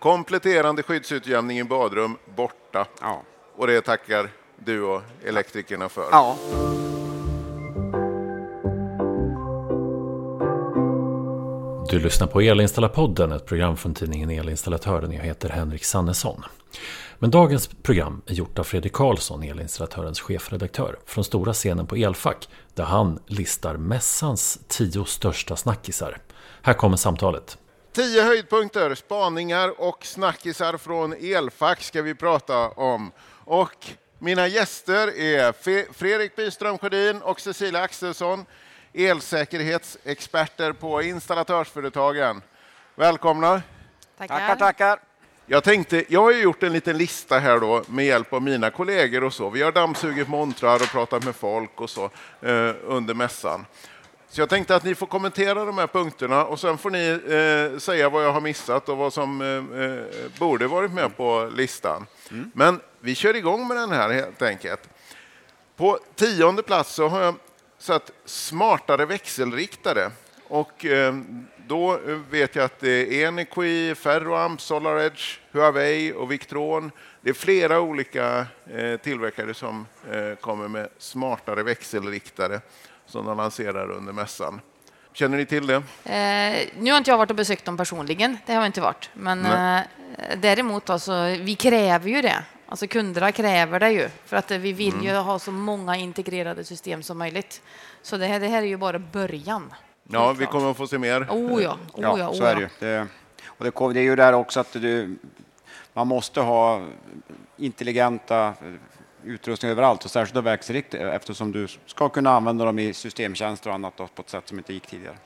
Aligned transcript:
Kompletterande 0.00 0.82
skyddsutjämning 0.82 1.58
i 1.58 1.64
badrum 1.64 2.16
borta. 2.36 2.86
Ja. 3.00 3.22
Och 3.56 3.66
det 3.66 3.80
tackar 3.80 4.30
du 4.56 4.82
och 4.82 5.02
elektrikerna 5.24 5.88
för. 5.88 6.04
ja. 6.10 6.36
Du 11.90 11.98
lyssnar 11.98 12.26
på 12.26 12.40
Elinstallarpodden, 12.40 13.32
ett 13.32 13.46
program 13.46 13.76
från 13.76 13.94
tidningen 13.94 14.30
Elinstallatören. 14.30 15.12
Jag 15.12 15.22
heter 15.22 15.48
Henrik 15.48 15.84
Sannesson. 15.84 16.44
Men 17.18 17.30
dagens 17.30 17.66
program 17.66 18.22
är 18.26 18.34
gjort 18.34 18.58
av 18.58 18.64
Fredrik 18.64 18.92
Karlsson, 18.92 19.42
Elinstallatörens 19.42 20.20
chefredaktör, 20.20 20.98
från 21.06 21.24
stora 21.24 21.52
scenen 21.52 21.86
på 21.86 21.96
Elfack, 21.96 22.48
där 22.74 22.84
han 22.84 23.18
listar 23.26 23.76
mässans 23.76 24.60
tio 24.68 25.04
största 25.04 25.56
snackisar. 25.56 26.18
Här 26.62 26.74
kommer 26.74 26.96
samtalet. 26.96 27.58
Tio 27.92 28.22
höjdpunkter, 28.22 28.94
spaningar 28.94 29.80
och 29.80 30.06
snackisar 30.06 30.76
från 30.76 31.12
Elfack 31.12 31.82
ska 31.82 32.02
vi 32.02 32.14
prata 32.14 32.68
om. 32.68 33.12
Och 33.44 33.86
mina 34.18 34.46
gäster 34.46 35.18
är 35.18 35.52
Fredrik 35.92 36.36
Byström 36.36 36.78
Sjödin 36.78 37.22
och 37.22 37.40
Cecilia 37.40 37.82
Axelsson, 37.82 38.46
elsäkerhetsexperter 38.92 40.72
på 40.72 41.02
installatörsföretagen. 41.02 42.42
Välkomna! 42.94 43.62
Tackar, 44.18 44.56
tackar. 44.56 44.98
Jag 45.46 45.64
tänkte, 45.64 46.04
jag 46.08 46.22
har 46.22 46.32
ju 46.32 46.42
gjort 46.42 46.62
en 46.62 46.72
liten 46.72 46.98
lista 46.98 47.38
här 47.38 47.60
då 47.60 47.82
med 47.88 48.04
hjälp 48.04 48.32
av 48.32 48.42
mina 48.42 48.70
kollegor 48.70 49.24
och 49.24 49.34
så. 49.34 49.50
Vi 49.50 49.62
har 49.62 49.72
dammsugit 49.72 50.28
montrar 50.28 50.74
och 50.74 50.88
pratat 50.88 51.24
med 51.24 51.36
folk 51.36 51.80
och 51.80 51.90
så 51.90 52.04
eh, 52.40 52.74
under 52.82 53.14
mässan. 53.14 53.66
Så 54.32 54.40
jag 54.40 54.48
tänkte 54.48 54.76
att 54.76 54.84
ni 54.84 54.94
får 54.94 55.06
kommentera 55.06 55.64
de 55.64 55.78
här 55.78 55.86
punkterna 55.86 56.44
och 56.44 56.60
sen 56.60 56.78
får 56.78 56.90
ni 56.90 57.08
eh, 57.08 57.78
säga 57.78 58.08
vad 58.08 58.24
jag 58.24 58.32
har 58.32 58.40
missat 58.40 58.88
och 58.88 58.96
vad 58.96 59.12
som 59.12 59.40
eh, 59.40 59.82
eh, 59.82 60.04
borde 60.38 60.66
varit 60.66 60.92
med 60.92 61.16
på 61.16 61.50
listan. 61.54 62.06
Men 62.52 62.80
vi 63.00 63.14
kör 63.14 63.36
igång 63.36 63.68
med 63.68 63.76
den 63.76 63.90
här 63.90 64.10
helt 64.10 64.42
enkelt. 64.42 64.88
På 65.76 65.98
tionde 66.14 66.62
plats 66.62 66.94
så 66.94 67.08
har 67.08 67.22
jag 67.22 67.34
satt 67.78 68.10
smartare 68.24 69.06
växelriktare. 69.06 70.10
Och 70.48 70.84
eh, 70.84 71.14
då 71.70 71.98
vet 72.30 72.54
jag 72.56 72.64
att 72.64 72.80
det 72.80 73.22
är 73.22 73.26
Enequi, 73.28 73.94
Ferroamp, 73.94 74.60
SolarEdge, 74.60 75.38
Huawei 75.52 76.12
och 76.12 76.32
Victron. 76.32 76.90
Det 77.20 77.30
är 77.30 77.34
flera 77.34 77.80
olika 77.80 78.46
eh, 78.74 78.96
tillverkare 78.96 79.54
som 79.54 79.86
eh, 80.12 80.34
kommer 80.40 80.68
med 80.68 80.88
smartare 80.98 81.62
växelriktare 81.62 82.60
som 83.06 83.26
de 83.26 83.36
lanserar 83.36 83.90
under 83.90 84.12
mässan. 84.12 84.60
Känner 85.12 85.36
ni 85.36 85.46
till 85.46 85.66
det? 85.66 85.74
Eh, 86.04 86.68
nu 86.78 86.90
har 86.90 86.98
inte 86.98 87.10
jag 87.10 87.18
varit 87.18 87.30
och 87.30 87.36
besökt 87.36 87.64
dem 87.64 87.76
personligen, 87.76 88.38
det 88.46 88.52
har 88.52 88.60
jag 88.60 88.68
inte 88.68 88.80
varit. 88.80 89.10
Men 89.14 89.46
eh, 89.46 89.80
däremot, 90.36 90.90
alltså, 90.90 91.22
vi 91.40 91.54
kräver 91.54 92.08
ju 92.08 92.22
det. 92.22 92.44
Alltså 92.66 92.86
kunderna 92.86 93.32
kräver 93.32 93.80
det 93.80 93.90
ju, 93.90 94.08
för 94.26 94.36
att 94.36 94.50
vi 94.50 94.72
vill 94.72 94.92
Mm. 94.94 95.04
ju 95.06 95.12
ha 95.12 95.38
så 95.38 95.50
många 95.52 95.96
integrerade 95.96 96.64
system 96.64 97.02
som 97.02 97.18
möjligt. 97.18 97.62
Så 98.02 98.16
det 98.16 98.26
här, 98.26 98.40
det 98.40 98.48
här 98.48 98.62
är 98.62 98.66
ju 98.66 98.76
bara 98.76 98.98
början. 98.98 99.72
Ja, 100.12 100.32
vi 100.32 100.46
kommer 100.46 100.70
att 100.70 100.76
få 100.76 100.86
se 100.86 100.98
mer. 100.98 101.26
Oh 101.30 101.62
ja, 101.62 101.78
oh 101.92 102.02
Ja, 102.02 102.18
ja, 102.18 102.28
oh 102.28 102.34
så 102.34 102.44
är 102.44 102.54
det 102.54 102.60
ju. 102.60 102.68
Det, 102.78 103.06
och 103.46 103.64
det, 103.64 103.94
det 103.94 104.00
är 104.00 104.04
ju 104.04 104.16
där 104.16 104.32
också 104.32 104.60
att 104.60 104.72
du, 104.72 105.16
man 105.92 106.06
måste 106.06 106.40
ha 106.40 106.86
intelligenta 107.56 108.46
eh, 108.46 108.54
utrustningar 109.24 109.72
överallt 109.72 110.04
och 110.04 110.10
särskilt 110.10 110.44
växelriktare 110.44 111.12
eftersom 111.12 111.52
du 111.52 111.66
ska 111.86 112.08
kunna 112.08 112.30
använda 112.30 112.64
dem 112.64 112.78
i 112.78 112.94
systemtjänster 112.94 113.70
och 113.70 113.74
annat 113.74 113.96
då, 113.96 114.06
på 114.06 114.22
ett 114.22 114.30
sätt 114.30 114.48
som 114.48 114.58
inte 114.58 114.72
gick 114.72 114.86
tidigare. 114.86 115.16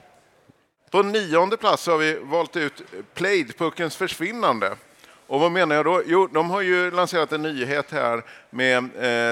På 0.91 1.02
nionde 1.02 1.56
plats 1.56 1.86
har 1.86 1.98
vi 1.98 2.19
valt 2.22 2.56
ut 2.56 2.82
Plaid-puckens 3.14 3.96
försvinnande. 3.96 4.76
Och 5.26 5.41
vad 5.41 5.52
menar 5.52 5.76
jag 5.76 5.84
då? 5.84 6.02
Jo, 6.06 6.28
de 6.32 6.50
har 6.50 6.60
ju 6.60 6.91
lanserat 6.91 7.32
en 7.32 7.42
nyhet 7.42 7.91
här 7.91 8.22
med 8.50 8.76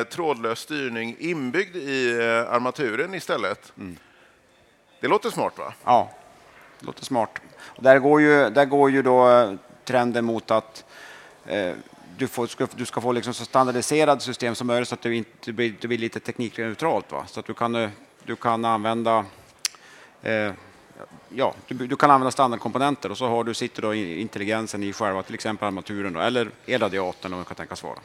eh, 0.01 0.07
trådlös 0.07 0.59
styrning 0.59 1.17
inbyggd 1.19 1.77
i 1.77 2.11
eh, 2.11 2.53
armaturen 2.55 3.15
istället. 3.15 3.73
Det 5.03 5.09
låter 5.09 5.31
smart 5.31 5.59
va? 5.59 5.75
Ja, 5.85 6.11
det 6.81 6.87
låter 6.87 7.05
smart. 7.05 7.41
Och 7.61 7.83
där, 7.83 7.99
går 7.99 8.21
ju, 8.21 8.51
där 8.51 8.65
går 8.65 8.91
ju 8.91 9.03
då 9.03 9.31
eh, 9.31 9.55
trenden 9.85 10.25
mot 10.25 10.51
att 10.51 10.85
eh, 11.47 11.73
du, 12.17 12.29
får, 12.29 12.47
ska, 12.47 12.67
du 12.75 12.87
ska 12.87 13.01
få 13.01 13.13
liksom 13.13 13.35
så 13.35 13.45
standardiserade 13.45 14.21
system 14.21 14.55
som 14.55 14.67
möjligt 14.67 14.89
så 14.89 14.95
att 14.95 15.03
det 15.03 15.15
inte 15.15 15.53
blir, 15.53 15.75
det 15.81 15.89
blir 15.89 15.99
lite 15.99 16.21
teknikneutralt. 16.21 17.13
Va? 17.13 17.25
Så 17.27 17.41
att 17.41 17.47
du 17.47 17.55
kan, 17.55 17.75
eh, 17.75 17.91
du 18.25 18.37
kan 18.37 18.65
använda 18.65 19.25
eh, 20.23 20.53
Ja, 21.29 21.55
du, 21.69 21.87
du 21.87 21.97
kan 21.97 22.11
använda 22.11 22.31
standardkomponenter 22.31 23.11
och 23.11 23.19
så 23.19 23.29
har 23.29 23.45
du, 23.45 23.55
sitter 23.55 23.83
då 23.83 23.95
intelligensen 23.95 24.83
i 24.83 24.93
själva 24.93 25.23
till 25.23 25.35
exempel 25.35 25.67
armaturen 25.67 26.13
då, 26.13 26.21
eller 26.21 26.51
elradiatorn 26.67 27.33
om 27.33 27.39
det 27.39 27.45
kan 27.45 27.55
tänkas 27.57 27.83
vara. 27.83 27.99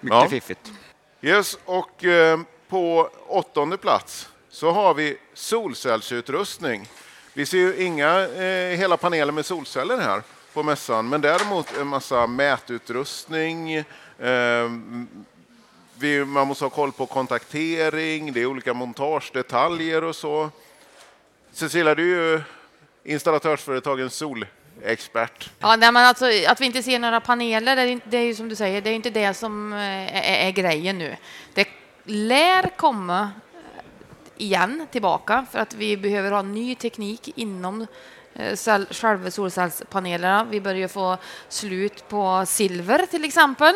Mycket 0.00 0.16
Ja. 0.22 0.28
fiffigt. 0.28 0.72
Yes, 1.20 1.58
och 1.64 2.04
eh, 2.04 2.40
på 2.68 3.10
åttonde 3.26 3.76
plats 3.76 4.28
så 4.56 4.70
har 4.70 4.94
vi 4.94 5.16
solcellsutrustning. 5.34 6.88
Vi 7.32 7.46
ser 7.46 7.58
ju 7.58 7.84
inga 7.84 8.20
eh, 8.20 8.78
hela 8.78 8.96
paneler 8.96 9.32
med 9.32 9.46
solceller 9.46 9.98
här 9.98 10.22
på 10.52 10.62
mässan, 10.62 11.08
men 11.08 11.20
däremot 11.20 11.76
en 11.76 11.86
massa 11.86 12.26
mätutrustning. 12.26 13.74
Eh, 13.74 13.84
vi, 15.98 16.24
man 16.24 16.46
måste 16.46 16.64
ha 16.64 16.70
koll 16.70 16.92
på 16.92 17.06
kontaktering, 17.06 18.32
det 18.32 18.40
är 18.40 18.46
olika 18.46 18.74
montagedetaljer 18.74 20.04
och 20.04 20.16
så. 20.16 20.50
Cecilia, 21.52 21.94
du 21.94 22.18
är 22.18 22.32
ju 22.32 22.42
installatörsföretagens 23.04 24.14
solexpert. 24.14 25.50
Ja, 25.58 25.76
nej, 25.76 25.92
men 25.92 26.06
alltså, 26.06 26.26
att 26.48 26.60
vi 26.60 26.66
inte 26.66 26.82
ser 26.82 26.98
några 26.98 27.20
paneler, 27.20 27.76
det 27.76 27.82
är, 27.82 28.00
det 28.04 28.16
är 28.16 28.24
ju 28.24 28.34
som 28.34 28.48
du 28.48 28.56
säger, 28.56 28.80
det 28.80 28.90
är 28.90 28.94
inte 28.94 29.10
det 29.10 29.34
som 29.34 29.72
eh, 29.72 30.16
är, 30.16 30.46
är 30.46 30.50
grejen 30.50 30.98
nu. 30.98 31.16
Det 31.54 31.68
lär 32.04 32.76
komma 32.76 33.30
igen 34.36 34.86
tillbaka 34.90 35.46
för 35.50 35.58
att 35.58 35.74
vi 35.74 35.96
behöver 35.96 36.30
ha 36.30 36.42
ny 36.42 36.74
teknik 36.74 37.32
inom 37.36 37.86
eh, 38.34 38.52
cell- 38.56 38.86
själva 38.90 39.30
solcellspanelerna. 39.30 40.44
Vi 40.50 40.60
börjar 40.60 40.88
få 40.88 41.16
slut 41.48 42.08
på 42.08 42.44
silver 42.46 43.06
till 43.06 43.24
exempel, 43.24 43.74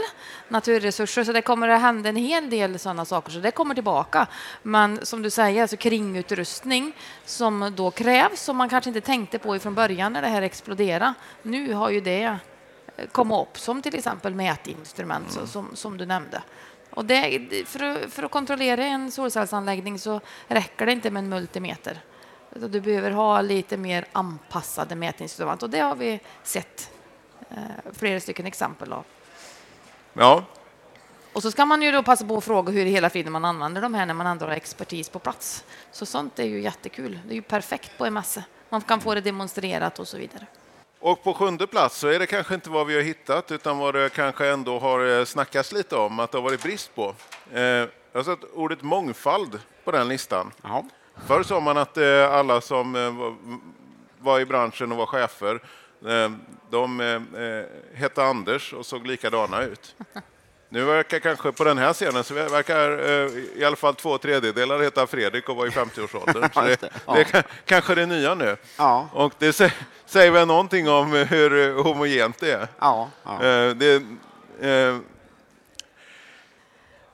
naturresurser, 0.49 1.25
så 1.25 1.33
det 1.33 1.43
kommer 1.43 1.69
att 1.69 1.81
hända 1.81 2.09
en 2.09 2.17
hel 2.17 2.51
del 2.51 2.79
sådana 2.79 3.05
saker, 3.05 3.33
så 3.33 3.39
det 3.39 3.51
kommer 3.51 3.75
tillbaka. 3.75 4.27
Men 4.63 5.07
som 5.07 5.23
du 5.23 5.31
säger, 5.31 5.63
alltså 5.63 5.77
kringutrustning 5.77 6.93
som 7.25 7.73
då 7.77 7.91
krävs, 7.91 8.41
som 8.43 8.57
man 8.57 8.69
kanske 8.69 8.91
inte 8.91 9.01
tänkte 9.01 9.39
på 9.39 9.57
ifrån 9.57 9.75
början 9.75 10.13
när 10.13 10.23
det 10.23 10.29
här 10.29 10.43
exploderade. 10.43 11.15
Nu 11.43 11.73
har 11.75 11.91
ju 11.91 12.01
det 12.01 12.37
eh, 12.97 13.07
kommit 13.13 13.39
upp, 13.39 13.59
som 13.59 13.83
till 13.83 13.95
exempel 13.95 14.35
mätinstrument 14.35 15.33
så, 15.33 15.47
som, 15.47 15.77
som 15.77 15.99
du 15.99 16.07
nämnde. 16.07 16.43
Och 16.91 17.05
det, 17.05 17.67
för, 17.67 17.83
att, 17.83 18.13
för 18.13 18.23
att 18.23 18.31
kontrollera 18.31 18.85
en 18.85 19.11
solcellsanläggning 19.11 19.99
så 19.99 20.21
räcker 20.49 20.87
det 20.87 20.93
inte 20.93 21.11
med 21.11 21.23
en 21.25 21.29
multimeter. 21.29 22.01
Du 22.55 22.81
behöver 22.81 23.11
ha 23.11 23.41
lite 23.41 23.77
mer 23.77 24.05
anpassade 24.13 24.95
mätinstrument 24.95 25.63
och 25.63 25.71
det 25.71 25.81
har 25.81 25.97
vi 25.97 26.21
sett 26.43 26.91
eh, 27.51 27.57
flera 27.93 28.21
stycken 28.21 28.47
exempel 28.47 28.93
av. 28.93 29.05
Ja, 30.13 30.45
Och 31.33 31.43
så 31.43 31.51
ska 31.51 31.67
man 31.67 31.83
ju 31.83 31.93
då 31.93 32.03
passa 32.03 32.25
på 32.25 32.37
att 32.37 32.45
fråga 32.45 32.73
hur 32.73 32.85
hela 32.85 33.11
friden 33.11 33.33
man 33.33 33.45
använder 33.45 33.83
de 33.83 33.95
här 33.95 34.07
när 34.07 34.15
man 34.15 34.27
ändå 34.27 34.47
har 34.47 34.53
expertis 34.53 35.09
på 35.09 35.19
plats. 35.19 35.65
Så 35.93 36.07
sånt 36.07 36.39
är 36.39 36.45
ju 36.45 36.61
jättekul. 36.61 37.19
Det 37.27 37.33
är 37.33 37.37
ju 37.37 37.43
perfekt 37.43 37.99
på 37.99 38.07
en 38.07 38.13
mässa. 38.13 38.45
Man 38.69 38.81
kan 38.81 39.01
få 39.01 39.15
det 39.15 39.21
demonstrerat 39.21 39.99
och 39.99 40.09
så 40.09 40.17
vidare. 40.19 40.47
Och 41.03 41.23
på 41.25 41.35
sjunde 41.35 41.67
plats 41.67 41.99
så 41.99 42.09
är 42.09 42.19
det 42.19 42.27
kanske 42.27 42.55
inte 42.55 42.71
vad 42.71 42.87
vi 42.87 42.95
har 42.95 43.03
hittat 43.03 43.51
utan 43.53 43.79
vad 43.79 43.95
det 43.95 44.09
kanske 44.13 44.49
ändå 44.49 44.79
har 44.79 45.19
eh, 45.19 45.25
snackats 45.25 45.73
lite 45.73 45.97
om 45.97 46.21
att 46.21 46.33
det 46.33 46.39
har 46.39 46.43
varit 46.43 46.63
brist 46.63 46.95
på. 46.95 47.15
Eh, 47.53 47.61
Jag 47.63 47.89
har 48.15 48.23
sett 48.23 48.45
ordet 48.55 48.83
mångfald 48.83 49.61
på 49.85 49.91
den 49.91 50.09
listan. 50.09 50.53
Jaha. 50.63 50.85
Förr 51.27 51.43
sa 51.43 51.61
man 51.61 51.77
att 51.77 51.97
eh, 51.97 52.33
alla 52.35 52.61
som 52.61 52.93
var- 54.19 54.41
i 54.41 54.47
branschen 54.47 54.93
och 54.93 54.99
var 54.99 55.07
chefer, 55.07 55.61
de 56.71 57.01
hette 57.95 58.23
Anders 58.25 58.73
och 58.73 58.87
såg 58.87 59.07
likadana 59.07 59.63
ut. 59.63 59.97
Nu 60.73 60.85
verkar 60.85 61.19
kanske 61.19 61.53
på 61.53 61.65
den 61.65 61.79
här 61.79 61.93
scenen 61.93 62.25
så 62.25 62.35
verkar 62.35 62.91
eh, 63.09 63.31
i 63.61 63.65
alla 63.65 63.77
fall 63.77 63.95
två 63.95 64.19
tredjedelar 64.19 64.79
heta 64.81 65.07
Fredrik 65.07 65.49
och 65.49 65.57
vara 65.57 65.67
i 65.67 65.71
50-årsåldern. 65.71 66.49
Så 66.55 66.61
Ja, 66.61 66.63
det, 66.63 66.81
det. 66.81 66.91
Ja. 67.07 67.13
det 67.15 67.21
är 67.21 67.25
ka- 67.25 67.45
kanske 67.65 67.95
det 67.95 68.07
nya 68.07 68.35
nu. 68.35 68.57
Ja. 68.77 69.09
Och 69.13 69.33
det 69.39 69.51
sä- 69.51 69.71
säger 70.07 70.31
väl 70.31 70.47
någonting 70.47 70.89
om 70.89 71.13
hur 71.13 71.83
homogent 71.83 72.39
det 72.41 72.51
är. 72.53 72.69
Ja, 72.81 73.11
ja. 73.25 73.33
Eh, 73.45 73.71
det, 73.75 73.95
eh, 74.61 74.97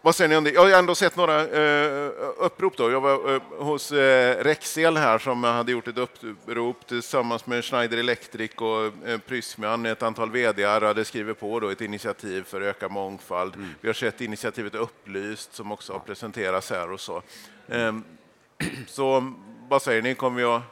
vad 0.06 0.14
säger 0.14 0.29
ni 0.29 0.37
om 0.37 0.44
det? 0.44 0.50
Jag 0.50 0.61
har 0.61 0.79
ändå 0.79 0.94
sett 0.94 1.17
några 1.17 1.41
eh, 1.41 2.11
upprop. 2.37 2.76
Då. 2.76 2.91
Jag 2.91 3.00
var 3.00 3.35
eh, 3.35 3.43
hos 3.58 3.93
eh, 3.93 4.44
Rexel 4.44 4.97
här 4.97 5.19
som 5.19 5.44
hade 5.44 5.73
gjort 5.73 5.88
ett 5.88 5.99
upprop 5.99 6.87
tillsammans 6.87 7.47
med 7.47 7.64
Schneider 7.64 7.99
Electric 7.99 8.50
och 8.55 9.08
eh, 9.08 9.19
Prysmian. 9.19 9.87
Ett 9.87 10.03
antal 10.03 10.31
vd 10.31 10.64
hade 10.64 11.05
skrivit 11.05 11.41
på 11.41 11.61
då 11.61 11.69
ett 11.69 11.81
initiativ 11.81 12.43
för 12.43 12.61
att 12.61 12.67
öka 12.67 12.88
mångfald. 12.88 13.55
Vi 13.81 13.88
har 13.88 13.94
sett 13.94 14.20
initiativet 14.20 14.75
Upplyst 14.75 15.55
som 15.55 15.73
också 15.73 15.93
har 15.93 16.00
presenterats 16.00 16.70
här 16.70 16.91
och 16.91 17.00
så. 17.00 17.23
Eh, 17.69 17.94
så 18.87 19.32
vad 19.69 19.82
säger 19.82 20.02
ni, 20.02 20.14
kommer 20.14 20.37
vi 20.37 20.44
att 20.44 20.62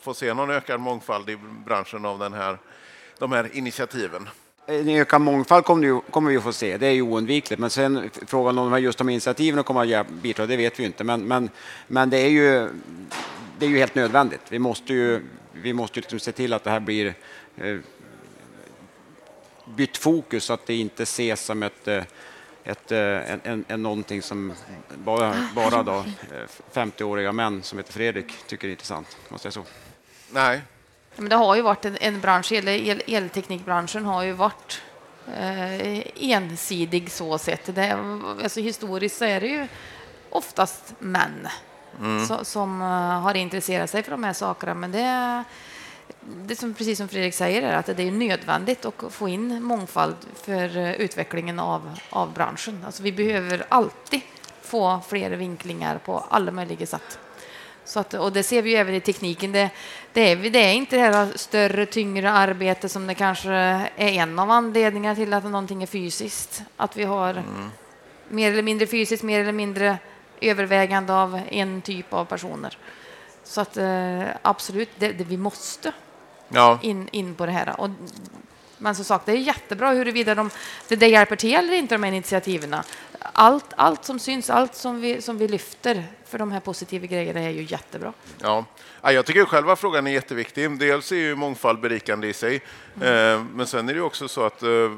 få 0.00 0.14
se 0.14 0.34
någon 0.34 0.50
ökad 0.50 0.80
mångfald 0.80 1.30
i 1.30 1.36
branschen 1.66 2.04
av 2.04 2.18
den 2.18 2.32
här 2.32 2.58
de 3.18 3.32
här 3.32 3.56
initiativen? 3.56 4.28
En 4.68 4.88
ökad 4.88 5.20
mångfald 5.20 5.64
kommer, 5.64 6.28
vi 6.28 6.36
att 6.36 6.42
få 6.42 6.52
se, 6.52 6.76
det 6.76 6.86
är 6.86 6.90
ju 6.90 7.02
oundvikligt. 7.02 7.60
Men 7.60 7.70
sen 7.70 8.10
frågan 8.26 8.58
om 8.58 8.82
just 8.82 8.98
de 8.98 9.08
initiativen 9.08 9.64
kommer 9.64 9.94
att 9.94 10.08
bidra, 10.08 10.46
det 10.46 10.56
vet 10.56 10.80
vi 10.80 10.84
inte. 10.84 11.04
Men, 11.04 11.22
men, 11.22 11.50
men 11.86 12.10
det 12.10 12.18
är 12.18 12.28
ju 12.28 12.68
det 13.58 13.66
är 13.66 13.70
ju 13.70 13.78
helt 13.78 13.94
nödvändigt. 13.94 14.40
Vi 14.48 14.58
måste 14.58 14.94
ju, 14.94 15.22
vi 15.52 15.72
måste 15.72 15.98
ju 15.98 16.00
liksom 16.00 16.18
se 16.20 16.32
till 16.32 16.52
att 16.52 16.64
det 16.64 16.70
här 16.70 16.80
blir 16.80 17.14
eh, 17.56 17.78
bytt 19.76 19.96
fokus 19.96 20.44
så 20.44 20.52
att 20.52 20.66
det 20.66 20.74
inte 20.74 21.02
ses 21.02 21.44
som 21.44 21.62
ett, 21.62 21.88
eh, 21.88 22.04
ett, 22.64 22.92
eh, 22.92 22.98
en, 22.98 23.40
en, 23.44 23.64
en 23.68 23.82
någonting 23.82 24.22
som 24.22 24.52
bara, 24.94 25.48
bara 25.54 25.82
då 25.82 26.04
50-åriga 26.72 27.32
män 27.32 27.62
som 27.62 27.78
heter 27.78 27.92
Fredrik 27.92 28.46
tycker 28.46 28.68
är 28.68 28.72
intressant. 28.72 29.16
Måste 29.28 29.46
jag 29.46 29.52
så? 29.52 29.64
Nej. 30.30 30.60
Men 31.16 31.28
det 31.28 31.36
har 31.36 31.56
ju 31.56 31.62
varit 31.62 31.84
en, 31.84 31.96
en 32.00 32.20
bransch, 32.20 32.52
el, 32.52 32.68
el, 32.68 33.02
elteknikbranschen 33.06 34.04
har 34.04 34.22
ju 34.22 34.32
varit 34.32 34.82
eh, 35.36 36.30
ensidig 36.32 37.10
så 37.10 37.38
sett. 37.38 37.74
Det, 37.74 37.98
alltså 38.42 38.60
historiskt 38.60 39.18
så 39.18 39.24
är 39.24 39.40
det 39.40 39.46
ju 39.46 39.68
oftast 40.30 40.94
män 40.98 41.48
mm. 42.00 42.26
så, 42.26 42.44
som 42.44 42.82
uh, 42.82 43.20
har 43.20 43.34
intresserat 43.34 43.90
sig 43.90 44.02
för 44.02 44.10
de 44.10 44.24
här 44.24 44.32
sakerna. 44.32 44.74
Men 44.74 44.92
det, 44.92 45.44
det 46.20 46.56
som, 46.56 46.74
precis 46.74 46.98
som 46.98 47.08
Fredrik 47.08 47.34
säger 47.34 47.62
är 47.62 47.76
att 47.76 47.86
det 47.86 48.02
är 48.02 48.10
nödvändigt 48.10 48.84
att 48.84 49.12
få 49.12 49.28
in 49.28 49.62
mångfald 49.62 50.16
för 50.34 50.76
uh, 50.76 50.92
utvecklingen 50.92 51.58
av, 51.58 51.98
av 52.10 52.32
branschen. 52.32 52.82
Alltså 52.86 53.02
vi 53.02 53.12
behöver 53.12 53.66
alltid 53.68 54.20
få 54.62 55.00
fler 55.08 55.30
vinklingar 55.30 55.98
på 55.98 56.24
alla 56.30 56.50
möjliga 56.50 56.86
sätt. 56.86 57.18
Så 57.86 58.00
att, 58.00 58.14
och 58.14 58.32
det 58.32 58.42
ser 58.42 58.62
vi 58.62 58.70
ju 58.70 58.76
även 58.76 58.94
i 58.94 59.00
tekniken. 59.00 59.52
Det, 59.52 59.70
det, 60.12 60.20
är, 60.20 60.36
det 60.36 60.58
är 60.58 60.72
inte 60.72 60.96
det 60.96 61.02
här 61.02 61.32
större, 61.34 61.86
tyngre 61.86 62.30
arbete 62.30 62.88
som 62.88 63.06
det 63.06 63.14
kanske 63.14 63.50
är 63.50 63.88
en 63.96 64.38
av 64.38 64.50
anledningarna 64.50 65.14
till 65.14 65.32
att 65.32 65.44
någonting 65.44 65.82
är 65.82 65.86
fysiskt. 65.86 66.62
Att 66.76 66.96
vi 66.96 67.04
har 67.04 67.30
mm. 67.30 67.70
mer 68.28 68.52
eller 68.52 68.62
mindre 68.62 68.86
fysiskt, 68.86 69.22
mer 69.22 69.40
eller 69.40 69.52
mindre 69.52 69.98
övervägande 70.40 71.12
av 71.12 71.40
en 71.48 71.82
typ 71.82 72.12
av 72.12 72.24
personer. 72.24 72.78
Så 73.44 73.60
att 73.60 73.76
eh, 73.76 74.22
absolut, 74.42 74.90
det, 74.98 75.12
det, 75.12 75.24
vi 75.24 75.36
måste 75.36 75.92
ja. 76.48 76.78
in, 76.82 77.08
in 77.12 77.34
på 77.34 77.46
det 77.46 77.52
här. 77.52 77.80
Och, 77.80 77.90
men 78.78 78.94
som 78.94 79.04
sagt, 79.04 79.26
det 79.26 79.32
är 79.32 79.36
jättebra 79.36 79.90
huruvida 79.90 80.34
de, 80.34 80.50
det, 80.88 80.96
det 80.96 81.08
hjälper 81.08 81.36
till 81.36 81.54
eller 81.54 81.72
inte, 81.72 81.94
de 81.94 82.02
här 82.02 82.12
initiativen. 82.12 82.76
Allt, 83.32 83.64
allt 83.76 84.04
som 84.04 84.18
syns, 84.18 84.50
allt 84.50 84.74
som 84.74 85.00
vi, 85.00 85.22
som 85.22 85.38
vi 85.38 85.48
lyfter 85.48 86.04
för 86.26 86.38
de 86.38 86.52
här 86.52 86.60
positiva 86.60 87.06
grejerna 87.06 87.40
är 87.40 87.50
ju 87.50 87.62
jättebra. 87.62 88.12
Ja, 88.42 88.64
jag 89.02 89.26
tycker 89.26 89.44
själva 89.44 89.76
frågan 89.76 90.06
är 90.06 90.10
jätteviktig. 90.10 90.78
Dels 90.78 91.12
är 91.12 91.16
ju 91.16 91.34
mångfald 91.34 91.80
berikande 91.80 92.28
i 92.28 92.32
sig, 92.32 92.62
mm. 93.02 93.48
men 93.54 93.66
sen 93.66 93.88
är 93.88 93.94
det 93.94 94.00
också 94.00 94.28
så 94.28 94.42
att 94.42 94.62
eh, 94.62 94.90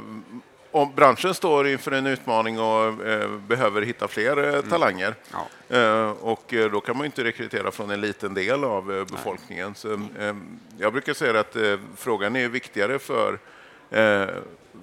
om 0.70 0.94
branschen 0.94 1.34
står 1.34 1.69
inför 1.69 1.92
en 1.92 2.06
utmaning 2.06 2.60
och 2.60 3.06
eh, 3.06 3.30
behöver 3.30 3.82
hitta 3.82 4.08
fler 4.08 4.36
eh, 4.36 4.54
mm. 4.54 4.70
talanger. 4.70 5.14
Ja. 5.32 5.76
Eh, 5.76 6.10
och 6.10 6.54
eh, 6.54 6.70
då 6.70 6.80
kan 6.80 6.96
man 6.96 7.06
inte 7.06 7.25
rekrytera 7.25 7.70
från 7.70 7.90
en 7.90 8.00
liten 8.00 8.34
del 8.34 8.64
av 8.64 8.92
eh, 8.92 9.04
befolkningen. 9.04 9.75
Så, 9.75 9.92
eh, 9.92 10.36
jag 10.78 10.92
brukar 10.92 11.14
säga 11.14 11.40
att 11.40 11.56
frågan 11.96 12.36
är 12.36 12.48
viktigare 12.48 12.98
för, 12.98 13.38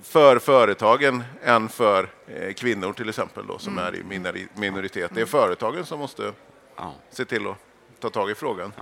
för 0.03 0.39
företagen 0.39 1.24
än 1.44 1.69
för 1.69 2.09
kvinnor 2.53 2.94
till 2.94 3.09
exempel, 3.09 3.47
då, 3.47 3.57
som 3.57 3.80
mm. 3.80 3.86
är 3.86 4.38
i 4.38 4.47
minoritet. 4.53 5.12
Det 5.13 5.21
är 5.21 5.25
företagen 5.25 5.86
som 5.86 6.00
måste 6.00 6.33
se 7.12 7.25
till 7.25 7.47
att 7.47 7.57
ta 8.00 8.09
tag 8.09 8.31
i 8.31 8.36
frågan. 8.36 8.74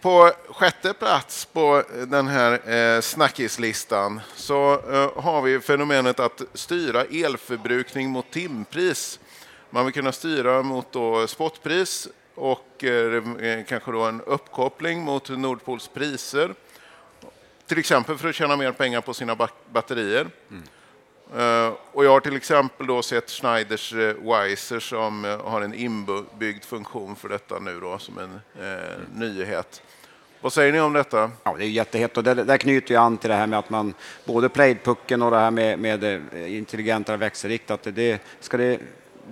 På 0.00 0.32
sjätte 0.48 0.92
plats 0.92 1.44
på 1.44 1.82
den 2.06 2.26
här 2.26 2.70
eh, 2.70 3.00
snackislistan 3.00 4.20
så 4.34 4.72
eh, 4.72 5.22
har 5.22 5.42
vi 5.42 5.60
fenomenet 5.60 6.20
att 6.20 6.42
styra 6.54 7.04
elförbrukning 7.04 8.10
mot 8.10 8.30
timpris. 8.30 9.20
Man 9.70 9.84
vill 9.84 9.94
kunna 9.94 10.12
styra 10.12 10.62
mot 10.62 10.92
då 10.92 11.26
spotpris 11.26 12.08
och 12.34 12.84
eh, 12.84 13.14
eh 13.40 13.64
kanske 13.64 13.92
då 13.92 14.02
en 14.02 14.20
uppkoppling 14.20 15.02
mot 15.02 15.28
Nordpols 15.28 15.88
priser. 15.88 16.54
Till 17.66 17.78
exempel 17.78 18.18
för 18.18 18.28
att 18.28 18.34
tjäna 18.34 18.56
mer 18.56 18.72
pengar 18.72 19.00
på 19.00 19.14
sina 19.14 19.48
batterier. 19.72 20.26
Mm. 20.50 20.62
Uh, 21.36 21.74
och 21.92 22.04
jag 22.04 22.10
har 22.10 22.20
till 22.20 22.36
exempel 22.36 22.86
då 22.86 23.02
sett 23.02 23.30
Schneiders 23.30 23.94
uh, 23.94 24.14
Weiser 24.22 24.80
som 24.80 25.24
uh, 25.24 25.46
har 25.46 25.62
en 25.62 25.74
inbyggd 25.74 26.64
funktion 26.64 27.16
för 27.16 27.28
detta 27.28 27.58
nu 27.58 27.80
då 27.80 27.98
som 27.98 28.18
en 28.18 28.40
mm. 28.60 29.00
nyhet. 29.12 29.82
Vad 30.44 30.52
säger 30.52 30.72
ni 30.72 30.80
om 30.80 30.92
detta? 30.92 31.30
Ja, 31.42 31.54
det 31.58 31.64
är 31.64 31.68
jättehett 31.68 32.16
och 32.16 32.24
det, 32.24 32.34
där 32.34 32.56
knyter 32.56 32.94
ju 32.94 33.00
an 33.00 33.16
till 33.18 33.30
det 33.30 33.36
här 33.36 33.46
med 33.46 33.58
att 33.58 33.70
man 33.70 33.94
både 34.24 34.48
playpucken 34.48 35.22
och 35.22 35.30
det 35.30 35.38
här 35.38 35.50
med, 35.50 35.78
med 35.78 36.04
eh, 36.04 36.56
intelligentare 36.56 37.16
växelriktat. 37.16 37.80
Det, 37.82 38.22
ska 38.40 38.56
det, 38.56 38.80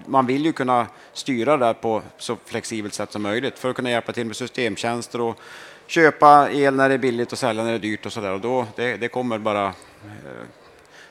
man 0.06 0.26
vill 0.26 0.44
ju 0.44 0.52
kunna 0.52 0.86
styra 1.12 1.56
det 1.56 1.74
på 1.74 2.02
så 2.18 2.36
flexibelt 2.44 2.94
sätt 2.94 3.12
som 3.12 3.22
möjligt 3.22 3.58
för 3.58 3.70
att 3.70 3.76
kunna 3.76 3.90
hjälpa 3.90 4.12
till 4.12 4.26
med 4.26 4.36
systemtjänster 4.36 5.20
och 5.20 5.38
köpa 5.86 6.50
el 6.50 6.74
när 6.74 6.88
det 6.88 6.94
är 6.94 6.98
billigt 6.98 7.32
och 7.32 7.38
sälja 7.38 7.62
när 7.62 7.70
det 7.70 7.76
är 7.76 7.80
dyrt 7.80 8.06
och 8.06 8.12
så 8.12 8.20
där. 8.20 8.32
Och 8.32 8.40
då, 8.40 8.66
det, 8.76 8.96
det 8.96 9.08
kommer 9.08 9.38
bara 9.38 9.66
eh, 9.66 10.46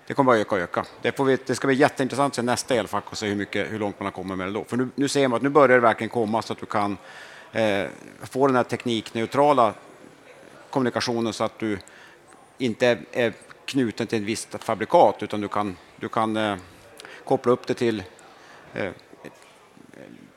det 0.07 0.13
kommer 0.13 0.31
bara 0.31 0.39
öka 0.39 0.55
och 0.55 0.61
öka. 0.61 0.85
Det, 1.01 1.17
får 1.17 1.25
vi, 1.25 1.37
det 1.45 1.55
ska 1.55 1.67
bli 1.67 1.75
jätteintressant 1.75 2.31
att 2.31 2.35
se 2.35 2.41
nästa 2.41 2.75
elfack 2.75 3.11
och 3.11 3.17
se 3.17 3.27
hur, 3.27 3.35
mycket, 3.35 3.71
hur 3.71 3.79
långt 3.79 3.99
man 3.99 4.05
har 4.05 4.11
kommit 4.11 4.37
med 4.37 4.47
det 4.47 4.53
då. 4.53 4.63
För 4.63 4.77
nu, 4.77 4.89
nu 4.95 5.07
ser 5.07 5.27
man 5.27 5.37
att 5.37 5.43
nu 5.43 5.49
börjar 5.49 5.75
det 5.75 5.79
verkligen 5.79 6.09
komma 6.09 6.41
så 6.41 6.53
att 6.53 6.59
du 6.59 6.65
kan 6.65 6.97
eh, 7.51 7.85
få 8.23 8.47
den 8.47 8.55
här 8.55 8.63
teknikneutrala 8.63 9.73
kommunikationen 10.69 11.33
så 11.33 11.43
att 11.43 11.59
du 11.59 11.79
inte 12.57 12.99
är 13.11 13.33
knuten 13.65 14.07
till 14.07 14.19
ett 14.19 14.27
visst 14.27 14.63
fabrikat 14.63 15.23
utan 15.23 15.41
du 15.41 15.47
kan, 15.47 15.77
du 15.95 16.09
kan 16.09 16.37
eh, 16.37 16.55
koppla 17.23 17.51
upp 17.51 17.67
det 17.67 17.73
till 17.73 18.03
eh, 18.73 18.91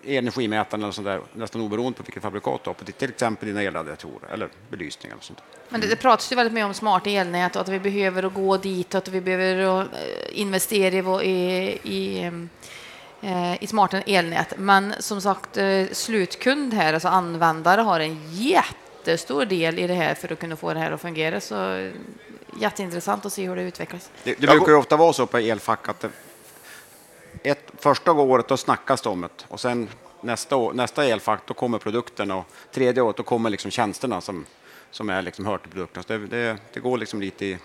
energimätaren 0.07 0.83
eller 0.83 0.93
sånt 0.93 1.07
där, 1.07 1.21
nästan 1.35 1.61
oberoende 1.61 1.97
på 1.97 2.03
vilket 2.03 2.23
fabrikat 2.23 2.65
du 2.65 2.71
har 2.71 2.75
på 2.75 2.85
till 2.85 3.11
exempel 3.11 3.49
dina 3.49 3.63
elradiatorer 3.63 4.33
eller 4.33 4.49
belysning 4.71 5.13
eller 5.13 5.23
sånt. 5.23 5.43
Men 5.69 5.81
det, 5.81 5.87
det 5.87 5.97
pratas 5.97 6.33
ju 6.33 6.37
väldigt 6.37 6.53
mycket 6.53 6.67
om 6.67 6.75
smarta 6.75 7.11
elnät 7.11 7.57
och 7.57 7.63
att 7.63 7.69
vi 7.69 7.81
behöver 7.81 8.23
gå 8.23 8.57
dit 8.57 8.95
och 8.95 8.99
att 8.99 9.09
vi 9.09 9.21
behöver 9.21 9.81
eh, 9.83 10.41
investera 10.41 11.23
i, 11.23 11.31
i, 11.83 12.31
i 13.23 13.59
eh, 13.61 13.67
smarta 13.67 14.01
elnät. 14.01 14.55
Men 14.59 14.95
som 14.99 15.21
sagt, 15.21 15.57
eh, 15.57 15.87
slutkund 15.93 16.75
här, 16.75 16.95
alltså 16.95 17.09
användare, 17.09 17.81
har 17.81 18.01
en 18.01 18.33
jätte 18.33 18.77
jättestor 19.05 19.45
del 19.45 19.79
i 19.79 19.87
det 19.87 19.95
här 19.95 20.15
för 20.15 20.33
att 20.33 20.39
kunna 20.39 20.57
få 20.57 20.75
det 20.75 20.81
här 20.81 20.93
att 20.93 21.01
fungera. 21.01 21.41
Så 21.41 21.91
jätteintressant 22.61 23.27
att 23.27 23.33
se 23.33 23.49
hur 23.49 23.57
det 23.57 23.63
utvecklas. 23.63 24.11
Det, 24.25 24.35
det 24.41 24.47
brukar 24.47 24.69
ju 24.69 24.75
ofta 24.75 24.97
vara 24.97 25.13
så 25.13 25.27
på 25.27 25.39
elfack 25.39 25.89
att 25.89 26.01
det, 26.01 26.09
ett, 27.45 27.73
första 27.79 28.13
året 28.13 28.49
då 28.49 28.57
snackas 28.57 29.03
det 29.03 29.09
om 29.09 29.21
det 29.21 29.29
och 29.49 29.61
sen 29.61 29.89
nästa, 30.21 30.57
år, 30.57 30.73
nästa 30.73 31.05
elfack 31.05 31.41
då 31.47 31.55
kommer 31.55 31.79
produkterna 31.79 32.37
och 32.37 32.47
tredje 32.73 33.03
året 33.03 33.17
då 33.17 33.23
kommer 33.23 33.51
liksom 33.51 33.71
tjänsterna 33.71 34.21
som, 34.21 34.47
som 34.91 35.11
är 35.11 35.23
liksom 35.23 35.47
hör 35.47 35.59
till 35.59 35.71
produkterna. 35.71 36.05
Det, 36.07 36.27
det, 36.27 36.57
det, 36.73 36.81
går 36.81 36.99
liksom 36.99 37.21
lite 37.21 37.47
i, 37.47 37.59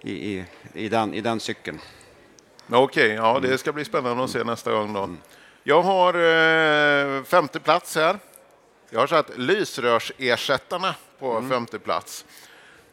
i, 0.00 0.12
i, 0.12 0.44
i, 0.72 0.88
den, 0.88 1.14
i 1.14 1.20
den 1.20 1.40
cykeln. 1.40 1.78
Okej, 2.70 3.04
okay, 3.04 3.14
ja, 3.14 3.40
det 3.40 3.58
ska 3.58 3.72
bli 3.72 3.84
spännande 3.84 4.24
att 4.24 4.30
se 4.30 4.44
nästa 4.44 4.72
gång 4.72 4.92
då. 4.92 5.10
Jag 5.62 5.82
har 5.82 6.14
eh, 6.14 7.22
femte 7.22 7.60
plats 7.60 7.94
här. 7.94 8.18
Jag 8.90 9.00
har 9.00 9.06
satt 9.06 9.38
lysrörsersättarna 9.38 10.94
på 11.18 11.36
mm. 11.36 11.50
femte 11.50 11.78
plats. 11.78 12.24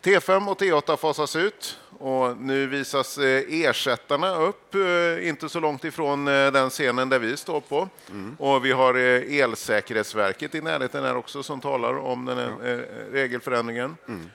T5 0.03 0.47
och 0.47 0.61
T8 0.61 0.97
fasas 0.97 1.35
ut 1.35 1.79
och 1.99 2.37
nu 2.37 2.67
visas 2.67 3.17
eh, 3.17 3.43
ersättarna 3.49 4.35
upp, 4.35 4.75
eh, 4.75 5.27
inte 5.27 5.49
så 5.49 5.59
långt 5.59 5.83
ifrån 5.83 6.27
eh, 6.27 6.51
den 6.51 6.69
scenen 6.69 7.09
där 7.09 7.19
vi 7.19 7.37
står 7.37 7.61
på. 7.61 7.89
Mm. 8.09 8.35
Och 8.39 8.65
vi 8.65 8.71
har 8.71 8.93
Elsäkerhetsverket 8.93 10.55
i 10.55 10.61
närheten 10.61 11.03
här 11.03 11.15
också 11.15 11.43
som 11.43 11.59
talar 11.59 11.97
om 11.97 12.25
den 12.25 12.37
här 12.37 12.85
regelförändringen. 13.11 13.97
Mm. 14.07 14.29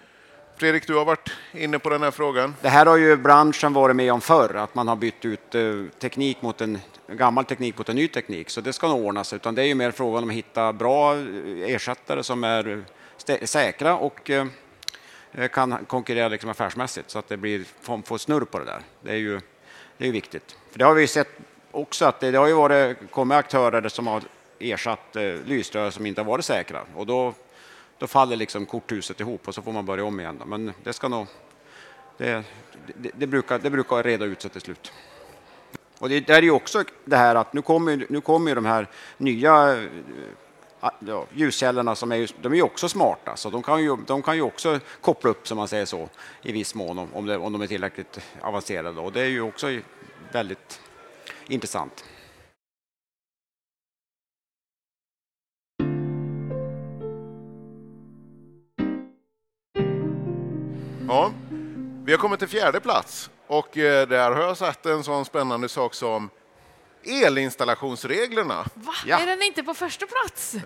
Fredrik, 0.57 0.87
du 0.87 0.95
har 0.95 1.05
varit 1.05 1.31
inne 1.53 1.79
på 1.79 1.89
den 1.89 2.03
här 2.03 2.11
frågan. 2.11 2.55
Det 2.61 2.69
här 2.69 2.87
har 2.87 2.97
ju 2.97 3.17
branschen 3.17 3.73
varit 3.73 3.97
med 3.97 4.13
om 4.13 4.21
förr, 4.21 4.55
att 4.55 4.75
man 4.75 4.89
har 4.89 4.97
bytt 4.97 5.25
ut 5.25 5.55
teknik 5.99 6.43
mot 6.43 6.61
en 6.61 6.79
gammal 7.07 7.45
teknik 7.45 7.79
mot 7.79 7.89
en 7.89 7.97
ny 7.97 8.09
teknik, 8.09 8.51
så 8.51 8.61
det 8.61 8.73
ska 8.73 8.89
nog 8.89 9.07
ordnas. 9.07 9.33
Utan 9.33 9.55
det 9.55 9.63
är 9.63 9.67
ju 9.67 9.75
mer 9.75 9.91
frågan 9.91 10.23
om 10.23 10.29
att 10.29 10.35
hitta 10.35 10.73
bra 10.73 11.17
ersättare 11.67 12.23
som 12.23 12.45
är 12.45 12.85
säkra 13.47 13.97
och 13.97 14.31
Eh, 15.33 15.49
kan 15.49 15.85
konkurrera 15.87 16.29
liksom 16.29 16.51
affärsmässigt 16.51 17.11
så 17.11 17.19
att 17.19 17.29
det 17.29 17.37
blir, 17.37 17.65
får 18.03 18.19
snurr 18.19 18.45
på 18.45 18.59
det 18.59 18.65
där. 18.65 18.83
Det 19.03 19.11
är 19.11 19.17
ju 19.17 19.41
det 19.99 20.09
är 20.09 20.13
viktigt. 20.13 20.57
För 20.71 20.79
det 20.79 20.85
har 20.85 20.95
vi 20.95 21.07
sett 21.07 21.29
också 21.71 22.05
att 22.05 22.21
det, 22.21 22.31
det 22.31 22.39
har 22.39 22.47
ju 22.47 22.53
varit, 22.53 23.11
kommit 23.11 23.37
aktörer 23.37 23.89
som 23.89 24.07
har 24.07 24.23
ersatt 24.59 25.17
eh, 25.17 25.35
lysrör 25.45 25.91
som 25.91 26.07
inte 26.07 26.21
har 26.21 26.27
varit 26.27 26.45
säkra 26.45 26.83
och 26.95 27.07
då, 27.07 27.35
då 27.99 28.07
faller 28.07 28.37
liksom 28.37 28.67
korthuset 28.67 29.21
ihop 29.21 29.49
och 29.49 29.55
så 29.55 29.63
får 29.63 29.73
man 29.73 29.87
börja 29.87 30.05
om 30.05 30.21
igen. 30.21 30.43
Men 30.47 30.73
det 30.85 30.93
ska 30.93 31.09
nog, 31.09 31.27
det, 32.17 32.45
det, 32.95 33.11
det, 33.15 33.27
brukar, 33.27 33.59
det 33.59 33.71
brukar 33.71 34.03
reda 34.03 34.25
ut 34.25 34.43
sig 34.43 34.51
till 34.51 34.61
slut. 34.61 34.93
Och 35.99 36.09
det 36.09 36.21
där 36.21 36.35
är 36.35 36.43
ju 36.43 36.51
också 36.51 36.85
det 37.05 37.17
här 37.17 37.35
att 37.35 37.53
nu 37.53 37.63
kommer, 37.63 38.07
nu 38.09 38.21
kommer 38.21 38.55
de 38.55 38.67
här 38.67 38.87
nya 39.17 39.73
eh, 39.73 39.89
ja, 40.81 41.27
ljuskällorna 41.35 41.95
som 41.95 42.13
är, 42.13 42.17
ju- 42.17 42.29
de 42.43 42.53
är 42.53 42.57
ju 42.57 42.63
också 42.63 42.89
smarta, 42.89 43.37
så 43.37 43.51
de 43.51 43.63
kan 43.63 43.83
ju, 43.83 43.97
de 44.07 44.23
kan 44.23 44.37
ju 44.37 44.43
också 44.43 44.81
koppla 45.01 45.31
upp, 45.31 45.49
som 45.49 45.59
man 45.59 45.69
säger 45.69 45.85
så, 45.85 46.09
i 46.43 46.53
viss 46.53 46.75
mån 46.75 46.99
om, 46.99 47.15
om, 47.15 47.27
det, 47.27 47.37
om 47.37 47.53
de 47.53 47.63
är 47.63 47.67
tillräckligt 47.67 48.21
avancerade. 48.41 49.01
Och 49.01 49.13
det 49.13 49.21
är 49.21 49.27
ju 49.29 49.43
också 49.43 49.79
väldigt 50.33 50.81
intressant. 51.49 52.05
Ja, 61.09 61.33
vi 62.05 62.13
har 62.13 62.19
kommit 62.19 62.39
till 62.39 62.49
fjärde 62.49 62.81
plats 62.81 63.31
och 63.47 63.79
eh, 63.79 64.09
där 64.09 64.31
har 64.33 64.43
jag 64.43 64.57
sett 64.57 64.87
en 64.87 65.05
sån 65.05 65.25
spännande 65.25 65.69
sak 65.69 65.95
som 65.95 66.31
elinstallationsreglerna. 67.03 68.65
Va? 68.75 68.93
Ja. 69.07 69.19
Är 69.19 69.27
den 69.27 69.43
inte 69.43 69.63
på 69.63 69.75
första 69.75 70.07
plats? 70.07 70.55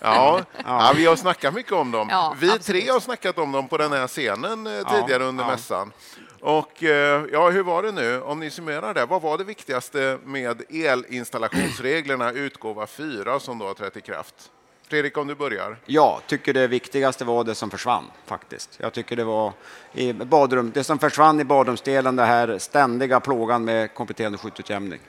Ja, 0.00 0.44
ja. 0.64 0.92
vi 0.96 1.06
har 1.06 1.16
snackat 1.16 1.54
mycket 1.54 1.72
om 1.72 1.90
dem. 1.90 2.08
Ja, 2.10 2.36
vi 2.40 2.46
absolut. 2.50 2.66
tre 2.84 2.92
har 2.92 3.00
snackat 3.00 3.38
om 3.38 3.52
dem 3.52 3.68
på 3.68 3.78
den 3.78 3.92
här 3.92 4.06
scenen 4.06 4.66
eh, 4.66 4.92
tidigare 4.92 5.24
under 5.24 5.44
ja. 5.44 5.50
mässan. 5.50 5.92
Och 6.40 6.82
eh, 6.82 7.24
ja, 7.32 7.50
hur 7.50 7.62
var 7.62 7.82
det 7.82 7.92
nu? 7.92 8.20
Om 8.20 8.40
ni 8.40 8.50
summerar 8.50 8.94
det, 8.94 9.06
vad 9.06 9.22
var 9.22 9.38
det 9.38 9.44
viktigaste 9.44 10.18
med 10.24 10.62
elinstallationsreglerna 10.70 12.32
utgåva 12.32 12.86
4 12.86 13.40
som 13.40 13.58
då 13.58 13.66
har 13.66 13.74
trätt 13.74 13.96
i 13.96 14.00
kraft? 14.00 14.50
Fredrik, 14.88 15.16
om 15.16 15.26
du 15.26 15.34
börjar. 15.34 15.76
Jag 15.86 16.20
tycker 16.26 16.52
det 16.52 16.66
viktigaste 16.66 17.24
var 17.24 17.44
det 17.44 17.54
som 17.54 17.70
försvann 17.70 18.04
faktiskt. 18.26 18.76
Jag 18.80 18.92
tycker 18.92 19.16
det 19.16 19.24
var 19.24 19.52
i 19.92 20.12
badrum, 20.12 20.70
det 20.74 20.84
som 20.84 20.98
försvann 20.98 21.40
i 21.40 21.44
badrumsdelen, 21.44 22.16
det 22.16 22.24
här 22.24 22.58
ständiga 22.58 23.20
plågan 23.20 23.64
med 23.64 23.94
kompletterande 23.94 24.38
skyddsutjämning. 24.38 25.00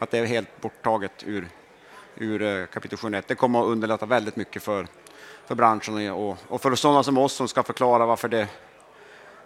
Att 0.00 0.10
det 0.10 0.18
är 0.18 0.24
helt 0.24 0.60
borttaget 0.60 1.24
ur, 1.26 1.48
ur 2.14 2.42
eh, 2.42 2.66
kapitel 2.66 2.98
7.1. 2.98 3.22
Det 3.26 3.34
kommer 3.34 3.60
att 3.60 3.66
underlätta 3.66 4.06
väldigt 4.06 4.36
mycket 4.36 4.62
för, 4.62 4.86
för 5.46 5.54
branschen 5.54 6.10
och, 6.10 6.38
och 6.48 6.62
för 6.62 6.74
sådana 6.74 7.02
som 7.02 7.18
oss 7.18 7.32
som 7.32 7.48
ska 7.48 7.62
förklara 7.62 8.06
varför 8.06 8.28
det 8.28 8.48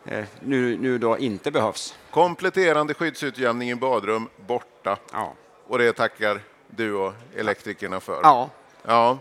eh, 0.05 0.25
nu, 0.41 0.79
nu 0.79 0.99
då 0.99 1.19
inte 1.19 1.51
behövs. 1.51 1.95
Kompletterande 2.11 2.95
skyddsutjämning 2.95 3.71
i 3.71 3.75
badrum 3.75 4.29
borta. 4.47 4.97
Ja. 5.13 5.35
Och 5.67 5.79
det 5.79 5.93
tackar 5.93 6.41
du 6.67 6.95
och 6.95 7.13
elektrikerna 7.37 8.01
för. 8.01 8.21
Ja. 8.23 8.51
Ja. 8.83 9.19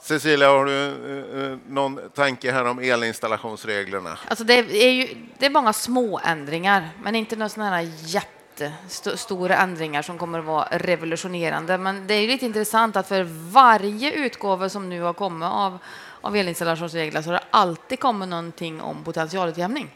Cecilia, 0.00 0.48
har 0.48 0.64
du 0.64 0.72
eh, 0.72 1.52
eh, 1.52 1.58
någon 1.68 2.00
tanke 2.14 2.52
här 2.52 2.64
om 2.64 2.78
elinstallationsreglerna? 2.78 4.18
Alltså 4.28 4.44
det, 4.44 4.54
är 4.54 4.90
ju, 4.90 5.08
det 5.38 5.46
är 5.46 5.50
många 5.50 5.72
små 5.72 6.20
ändringar, 6.24 6.90
men 7.02 7.14
inte 7.14 7.36
några 7.36 7.48
sådana 7.48 7.76
här 7.76 7.92
jättestora 8.60 9.56
ändringar 9.56 10.02
som 10.02 10.18
kommer 10.18 10.38
att 10.38 10.44
vara 10.44 10.68
revolutionerande. 10.70 11.78
Men 11.78 12.06
det 12.06 12.14
är 12.14 12.20
ju 12.20 12.26
lite 12.26 12.46
intressant 12.46 12.96
att 12.96 13.08
för 13.08 13.22
varje 13.52 14.12
utgåva 14.12 14.68
som 14.68 14.88
nu 14.88 15.02
har 15.02 15.12
kommit 15.12 15.48
av, 15.52 15.78
av 16.20 16.36
elinstallationsregler 16.36 17.22
så 17.22 17.28
har 17.28 17.34
det 17.34 17.44
alltid 17.50 18.00
kommit 18.00 18.28
någonting 18.28 18.80
om 18.80 19.04
potentialutjämning. 19.04 19.90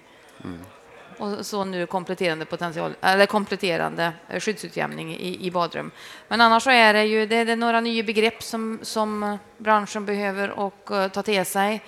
Och 1.19 1.47
så 1.47 1.65
nu 1.65 1.87
kompletterande, 1.87 2.45
potential, 2.45 2.95
eller 3.00 3.27
kompletterande 3.27 4.12
eh, 4.29 4.41
skyddsutjämning 4.41 5.15
i, 5.15 5.47
i 5.47 5.50
badrum. 5.50 5.91
Men 6.29 6.41
annars 6.41 6.62
så 6.62 6.71
är 6.71 6.95
det 6.95 7.05
ju 7.05 7.27
det 7.27 7.37
är 7.37 7.57
några 7.57 7.81
nya 7.81 8.03
begrepp 8.03 8.43
som, 8.43 8.79
som 8.83 9.23
eh, 9.23 9.37
branschen 9.57 10.07
behöver 10.07 10.50
och 10.50 10.91
eh, 10.91 11.09
ta 11.09 11.23
till 11.23 11.47
sig. 11.47 11.83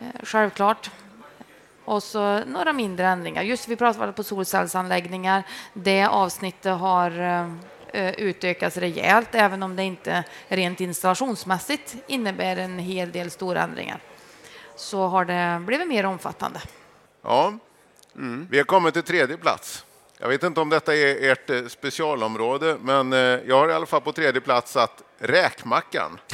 Eh, 0.00 0.06
Självklart. 0.22 0.90
Och 1.84 2.02
så 2.02 2.44
några 2.44 2.72
mindre 2.72 3.06
ändringar. 3.06 3.42
Just 3.42 3.68
vi 3.68 3.76
pratade 3.76 4.12
på 4.12 4.22
solcellsanläggningar. 4.22 5.42
Det 5.72 6.04
avsnittet 6.04 6.78
har 6.78 7.20
eh, 7.92 8.10
utökats 8.10 8.76
rejält, 8.76 9.28
även 9.32 9.62
om 9.62 9.76
det 9.76 9.82
inte 9.82 10.24
rent 10.48 10.80
installationsmässigt 10.80 11.94
innebär 12.06 12.56
en 12.56 12.78
hel 12.78 13.12
del 13.12 13.30
stora 13.30 13.62
ändringar. 13.62 14.00
Så 14.76 15.06
har 15.06 15.24
det 15.24 15.60
blivit 15.66 15.88
mer 15.88 16.06
omfattande. 16.06 16.60
Ja, 17.22 17.54
vi 18.50 18.56
har 18.58 18.64
kommit 18.64 18.94
till 18.94 19.02
tredje 19.02 19.36
plats. 19.36 19.84
Jag 20.18 20.28
vet 20.28 20.42
inte 20.42 20.60
om 20.60 20.68
detta 20.68 20.94
är 20.96 21.30
ert 21.30 21.50
eh, 21.50 21.66
specialområde, 21.66 22.76
men 22.80 23.12
eh, 23.12 23.18
jag 23.18 23.58
har 23.58 23.68
i 23.68 23.72
alla 23.72 23.86
fall 23.86 24.00
på 24.00 24.12
tredje 24.12 24.40
plats 24.40 24.72
satt 24.72 25.02
räkmackan. 25.18 26.20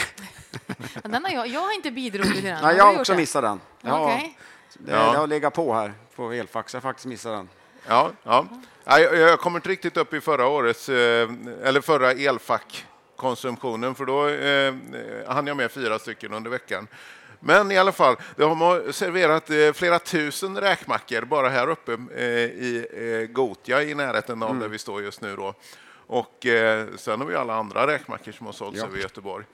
Ja, 0.95 1.01
Den 1.09 1.25
har 1.25 1.31
jag, 1.31 1.47
jag 1.49 1.61
har 1.61 1.73
inte 1.75 1.91
bidragit 1.91 2.35
till 2.35 2.45
den. 2.45 2.63
Nej, 2.63 2.77
jag 2.77 2.85
har 2.85 3.01
också 3.01 3.15
missat 3.15 3.43
den. 3.43 3.61
Har, 3.93 4.05
Okej. 4.05 4.39
Det, 4.75 4.93
Ja. 4.93 5.13
det 5.13 5.19
har 5.19 5.27
legat 5.27 5.55
på 5.55 5.75
här 5.75 5.93
på 6.17 6.33
elfax. 6.33 6.75
Jag 6.75 6.83
faktiskt 6.83 7.07
missat 7.07 7.33
den. 7.39 7.49
Ja, 7.87 8.11
ja. 8.23 8.47
Ja, 8.85 8.99
Jag, 9.01 9.41
kommer 9.41 9.59
inte 9.59 9.69
riktigt 9.69 9.97
upp 9.97 10.15
i 10.15 10.21
förra 10.21 10.47
årets, 10.47 10.89
eh, 10.89 11.29
eller 11.63 11.81
förra 11.81 12.13
elfackkonsumtionen, 12.13 13.95
för 13.95 14.05
då 14.07 14.29
eh, 14.29 14.75
hann 15.35 15.47
jag 15.47 15.57
med 15.57 15.71
fyra 15.73 15.99
stycken 15.99 16.33
under 16.33 16.51
veckan. 16.51 16.89
Men 17.41 17.71
i 17.73 17.79
alla 17.79 17.93
fall, 17.93 18.17
de 18.37 18.61
har 18.61 18.93
serverat 18.93 19.51
eh, 19.51 19.73
flera 19.73 19.99
tusen 19.99 20.61
räkmackor 20.61 21.23
bara 21.23 21.49
här 21.49 21.69
uppe 21.69 21.93
eh, 22.17 22.27
i 22.45 23.29
Gotia 23.33 23.83
i 23.83 23.95
närheten 23.95 24.43
av 24.43 24.59
där 24.61 24.69
vi 24.69 24.79
står 24.79 25.03
just 25.03 25.21
nu. 25.21 25.37
Då. 25.37 25.55
Och 26.07 26.47
sen 26.97 27.21
har 27.21 27.27
vi 27.27 27.35
alla 27.35 27.55
andra 27.55 27.87
räkmackor 27.87 28.33
som 28.33 28.47
har 28.47 28.53
sålts 28.53 28.79
Ja. 28.79 28.87
över 28.87 28.99
Göteborg. 28.99 29.45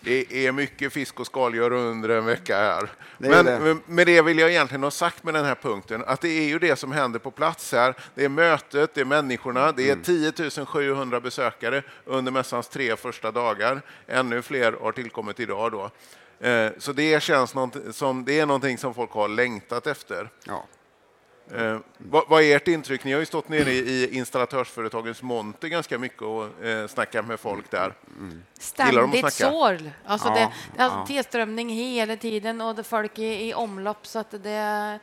Det 0.00 0.46
är 0.46 0.52
mycket 0.52 0.92
fisk 0.92 1.20
och 1.20 1.26
skaldjur 1.26 1.72
under 1.72 2.08
en 2.08 2.24
vecka 2.24 2.56
här. 2.56 2.90
Men 3.18 3.44
det. 3.44 3.76
med 3.86 4.06
det 4.06 4.22
vill 4.22 4.38
jag 4.38 4.50
egentligen 4.50 4.82
ha 4.82 4.90
sagt 4.90 5.24
med 5.24 5.34
den 5.34 5.44
här 5.44 5.54
punkten 5.54 6.04
att 6.06 6.20
det 6.20 6.28
är 6.28 6.44
ju 6.48 6.58
det 6.58 6.76
som 6.76 6.92
händer 6.92 7.18
på 7.18 7.30
plats 7.30 7.72
här. 7.72 7.94
Det 8.14 8.24
är 8.24 8.28
mötet, 8.28 8.94
det 8.94 9.00
är 9.00 9.04
människorna, 9.04 9.72
det 9.72 9.82
är 9.90 9.92
Mm. 9.92 10.32
10 10.50 10.66
700 10.66 11.20
besökare 11.20 11.82
under 12.04 12.32
mässans 12.32 12.68
tre 12.68 12.96
första 12.96 13.30
dagar. 13.30 13.82
Ännu 14.06 14.42
fler 14.42 14.72
har 14.72 14.92
tillkommit 14.92 15.40
idag 15.40 15.72
då. 15.72 15.90
Eh, 16.48 16.70
Så 16.78 16.92
det 16.92 17.22
känns 17.22 17.54
som 17.92 18.24
det 18.24 18.40
är 18.40 18.46
någonting 18.46 18.78
som 18.78 18.94
folk 18.94 19.10
har 19.12 19.28
längtat 19.28 19.86
efter. 19.86 20.30
Ja. 20.44 20.66
Eh, 21.56 21.78
vad, 21.98 22.24
vad 22.28 22.42
är 22.42 22.56
ert 22.56 22.68
intryck? 22.68 23.04
Ni 23.04 23.12
har 23.12 23.20
ju 23.20 23.26
stått 23.26 23.48
nere 23.48 23.70
i, 23.72 23.78
i 23.78 24.16
installatörsföretagens 24.16 25.22
monter 25.22 25.68
ganska 25.68 25.98
mycket 25.98 26.22
och 26.22 26.64
eh, 26.64 26.86
snackat 26.88 27.26
med 27.26 27.40
folk 27.40 27.70
där. 27.70 27.92
Gillar 28.78 29.00
de 29.02 29.10
att 29.24 29.32
Ständigt 29.32 29.32
sorl. 29.32 29.90
Alltså 30.06 30.28
Ja, 30.28 30.34
det, 30.34 30.52
det 30.76 30.82
är 30.82 30.86
ja. 30.86 31.04
tillströmning 31.06 31.68
hela 31.70 32.16
tiden 32.16 32.60
och 32.60 32.74
det 32.74 32.80
är 32.80 32.84
folk 32.84 33.18
i, 33.18 33.48
i 33.48 33.54
omlopp 33.54 34.06
så 34.06 34.18
att 34.18 34.30
det, 34.30 34.38
det, 34.38 34.98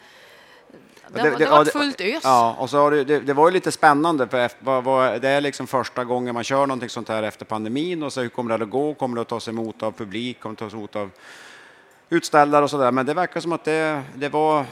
det, 1.09 1.21
det- 1.23 1.29
har 1.29 1.39
ja, 1.41 1.49
varit 1.51 1.65
det- 1.65 1.71
fullt 1.71 2.01
ös. 2.01 2.21
Ja, 2.23 2.55
och 2.59 2.69
så 2.69 2.77
har 2.77 2.91
det, 2.91 3.03
det, 3.03 3.19
det 3.19 3.33
var 3.33 3.47
ju 3.47 3.53
lite 3.53 3.71
spännande 3.71 4.27
för 4.27 5.19
det 5.19 5.29
är 5.29 5.41
liksom 5.41 5.67
första 5.67 6.03
gången 6.03 6.33
man 6.33 6.43
kör 6.43 6.67
någonting 6.67 6.89
sånt 6.89 7.09
här 7.09 7.23
efter 7.23 7.45
pandemin 7.45 8.03
och 8.03 8.13
så 8.13 8.21
hur 8.21 8.29
kommer 8.29 8.57
det 8.57 8.63
att 8.63 8.69
gå? 8.69 8.93
Kommer 8.93 9.15
det 9.15 9.21
att 9.21 9.27
tas 9.27 9.47
emot 9.47 9.83
av 9.83 9.91
publik? 9.91 10.39
Kommer 10.39 10.55
det 10.55 10.65
att 10.65 10.71
tas 10.71 10.73
emot 10.77 10.95
av 10.95 11.09
utställare 12.09 12.63
och 12.63 12.69
så 12.69 12.77
där? 12.77 12.91
Men 12.91 13.05
det 13.05 13.13
verkar 13.13 13.39
som 13.39 13.51
att 13.51 13.63
det, 13.63 14.01
det 14.15 14.29
var 14.29 14.65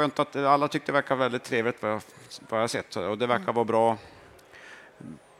skönt 0.00 0.18
att 0.18 0.36
alla 0.36 0.68
tyckte 0.68 0.92
det 0.92 0.96
verkar 0.96 1.16
väldigt 1.16 1.44
trevligt 1.44 1.82
vad 1.82 1.92
jag, 1.92 2.00
vad 2.48 2.62
jag 2.62 2.70
sett 2.70 2.96
och 2.96 3.18
det 3.18 3.26
verkar 3.26 3.52
vara 3.52 3.64
bra. 3.64 3.96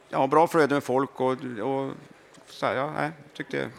Ja, 0.09 0.27
bra 0.27 0.47
flöde 0.47 0.73
med 0.73 0.83
folk 0.83 1.19
och, 1.21 1.31
och 1.61 1.91
så 2.47 2.65
här, 2.65 2.75
ja, 2.75 2.91
nej, 2.91 3.11
tyckte 3.33 3.69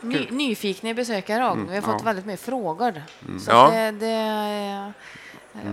Ny, 0.00 0.26
nyfikna 0.30 0.94
besökare 0.94 1.48
också. 1.50 1.64
Vi 1.68 1.74
har 1.74 1.82
fått 1.82 1.94
ja. 1.98 2.04
väldigt 2.04 2.26
mycket 2.26 2.40
frågor. 2.40 3.02
Så 3.40 3.50
Ja. 3.50 3.66
att 3.66 3.72
det, 3.72 3.90
det, 3.90 4.92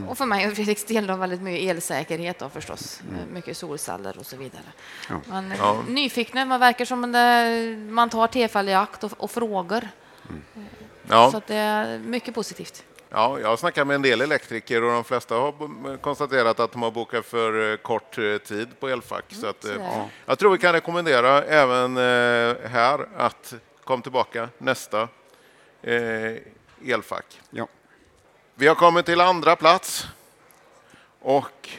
Och 0.08 0.18
för 0.18 0.26
mig 0.26 0.48
och 0.48 0.54
Fredriks 0.54 0.86
del 0.86 1.08
då 1.08 1.16
väldigt 1.16 1.42
mycket 1.42 1.70
elsäkerhet 1.76 2.40
då 2.40 2.50
förstås. 2.50 3.02
Mycket 3.34 3.58
solceller 3.58 4.18
och 4.20 4.26
så 4.26 4.38
vidare. 4.38 4.64
Ja. 5.10 5.22
Men 5.26 5.52
eh, 5.52 5.58
Ja. 5.58 5.84
nyfikna, 5.88 6.46
man 6.46 6.60
verkar 6.60 6.86
som 6.86 7.12
det, 7.12 7.78
man 7.92 8.10
tar 8.10 8.28
tillfälle 8.28 8.72
i 8.72 8.74
akt 8.74 9.04
och, 9.04 9.12
och 9.18 9.32
frågar. 9.32 9.90
Ja. 11.10 11.32
Så 11.32 11.38
att 11.38 11.48
det 11.48 11.56
är 11.56 12.00
mycket 12.00 12.36
positivt. 12.36 12.84
Ja, 13.10 13.40
jag 13.40 13.48
har 13.48 13.58
snackat 13.58 13.88
med 13.88 13.96
en 13.96 14.02
del 14.02 14.22
elektriker 14.22 14.84
och 14.84 14.92
de 14.92 15.04
flesta 15.04 15.36
har 15.36 15.98
konstaterat 15.98 16.60
att 16.60 16.72
de 16.72 16.82
har 16.82 16.92
bokat 16.92 17.26
för 17.26 17.72
eh, 17.72 17.78
kort 17.78 18.18
eh, 18.18 18.38
tid 18.38 18.80
på 18.80 18.88
elfack. 18.88 19.26
Så 19.30 19.48
att, 19.48 19.66
eh, 19.66 19.72
sådär. 19.72 20.10
jag 20.26 20.40
tror 20.40 20.52
vi 20.52 20.58
kan 20.58 20.74
rekommendera 20.74 21.44
även 21.44 21.98
här 22.68 23.08
att 23.18 23.54
kom 23.84 24.02
tillbaka 24.02 24.50
nästa 24.58 25.08
eh, 25.82 26.36
elfack. 26.86 27.42
ja. 27.50 27.68
Vi 28.56 28.68
har 28.68 28.76
kommit 28.76 29.06
till 29.06 29.22
andra 29.22 29.56
plats 29.56 30.08
och 31.20 31.70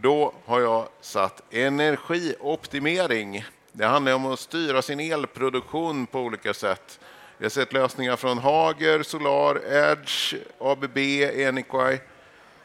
då 0.00 0.34
har 0.44 0.60
jag 0.60 0.88
satt 1.00 1.42
energioptimering. 1.50 3.44
Det 3.72 3.86
handlar 3.86 4.14
om 4.14 4.26
att 4.26 4.40
styra 4.40 4.82
sin 4.82 5.00
elproduktion 5.00 6.06
på 6.06 6.20
olika 6.20 6.54
sätt. 6.54 7.00
Vi 7.42 7.46
har 7.46 7.50
sett 7.50 7.72
lösningar 7.72 8.16
från 8.16 8.38
Hager, 8.38 9.02
Solar, 9.02 9.60
Edge, 9.72 10.34
ABB, 10.58 10.98
Eniqui. 10.98 12.00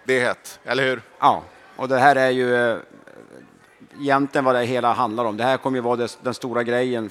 Det 0.04 0.20
är 0.20 0.26
hett, 0.26 0.60
eller 0.64 0.84
hur? 0.84 1.02
Ja, 1.20 1.44
och 1.76 1.88
det 1.88 1.98
här 1.98 2.16
är 2.16 2.30
ju 2.30 2.56
eh, 2.56 2.78
egentligen 4.00 4.46
vad 4.46 4.56
det 4.56 4.64
hela 4.64 4.94
handlar 4.94 5.26
om. 5.26 5.38
Det 5.38 5.44
här 5.44 5.58
kommer 5.58 5.78
ju 5.78 5.82
vara 5.82 6.08
den 6.22 6.34
stora 6.34 6.64
grejen 6.64 7.10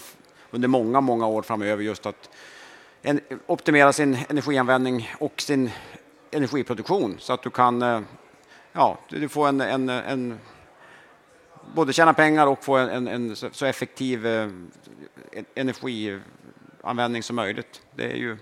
under 0.50 0.68
många, 0.68 1.00
många 1.00 1.26
år 1.26 1.42
framöver, 1.42 1.82
just 1.82 2.06
att 2.06 2.30
en, 3.02 3.20
optimera 3.46 3.92
sin 3.92 4.18
energianvändning 4.28 5.10
och 5.18 5.40
sin 5.40 5.70
energiproduktion 6.30 7.16
så 7.18 7.32
att 7.32 7.42
du 7.42 7.50
kan, 7.50 7.82
eh, 7.82 8.00
ja, 8.72 8.98
du 9.08 9.28
får 9.28 9.48
en, 9.48 9.60
en, 9.60 9.88
en 9.88 10.38
både 11.74 11.92
tjäna 11.92 12.14
pengar 12.14 12.46
och 12.46 12.64
få 12.64 12.76
en, 12.76 12.88
en, 12.88 13.08
en 13.08 13.36
så 13.36 13.66
effektiv 13.66 14.26
eh, 14.26 14.50
energi 15.54 16.20
användning 16.86 17.22
som 17.22 17.36
möjligt. 17.36 17.80
Det 17.94 18.04
är 18.04 18.16
ju, 18.16 18.36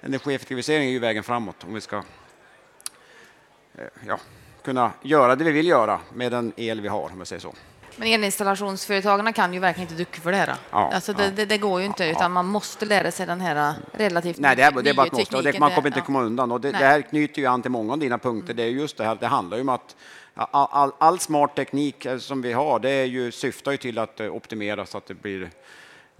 energieffektivisering 0.00 0.88
är 0.88 0.92
ju 0.92 0.98
vägen 0.98 1.22
framåt 1.22 1.64
om 1.64 1.74
vi 1.74 1.80
ska 1.80 1.96
eh, 1.96 3.84
ja, 4.06 4.18
kunna 4.62 4.92
göra 5.02 5.36
det 5.36 5.44
vi 5.44 5.52
vill 5.52 5.66
göra 5.66 6.00
med 6.14 6.32
den 6.32 6.52
el 6.56 6.80
vi 6.80 6.88
har, 6.88 7.10
om 7.12 7.18
jag 7.18 7.26
säger 7.26 7.40
så. 7.40 7.54
Men 7.96 8.08
elinstallationsföretagen 8.08 9.32
kan 9.32 9.54
ju 9.54 9.60
verkligen 9.60 9.88
inte 9.88 10.02
ducka 10.02 10.20
för 10.20 10.30
det 10.30 10.36
här. 10.36 10.54
Ja, 10.70 10.90
alltså 10.94 11.12
det, 11.12 11.24
ja. 11.24 11.30
det, 11.30 11.44
det 11.44 11.58
går 11.58 11.80
ju 11.80 11.86
inte, 11.86 12.06
utan 12.06 12.32
man 12.32 12.46
måste 12.46 12.86
lära 12.86 13.10
sig 13.10 13.26
den 13.26 13.40
här 13.40 13.74
relativt 13.92 14.38
Nej, 14.38 14.56
det, 14.56 14.62
är, 14.62 14.82
det 14.82 14.90
är 14.90 14.94
bara 14.94 15.06
ett 15.06 15.12
måste. 15.12 15.36
Och 15.36 15.42
det, 15.42 15.58
man 15.58 15.70
kommer 15.70 15.88
inte 15.88 15.98
ja. 15.98 16.04
komma 16.04 16.22
undan. 16.22 16.52
Och 16.52 16.60
det, 16.60 16.76
här 16.76 17.02
knyter 17.02 17.42
ju 17.42 17.46
an 17.46 17.62
till 17.62 17.70
många 17.70 17.92
av 17.92 17.98
dina 17.98 18.18
punkter. 18.18 18.54
Det 18.54 18.62
är 18.62 18.68
just 18.68 18.96
det 18.96 19.04
här, 19.04 19.16
det 19.20 19.26
handlar 19.26 19.56
ju 19.56 19.60
om 19.60 19.68
att 19.68 19.96
all, 20.34 20.68
all, 20.70 20.92
all 20.98 21.18
smart 21.18 21.56
teknik 21.56 22.06
eh, 22.06 22.18
som 22.18 22.42
vi 22.42 22.52
har, 22.52 22.78
det 22.78 22.90
är 22.90 23.04
ju, 23.04 23.32
syftar 23.32 23.72
ju 23.72 23.76
till 23.76 23.98
att 23.98 24.20
eh, 24.20 24.34
optimera 24.34 24.86
så 24.86 24.98
att 24.98 25.06
det 25.06 25.14
blir 25.14 25.50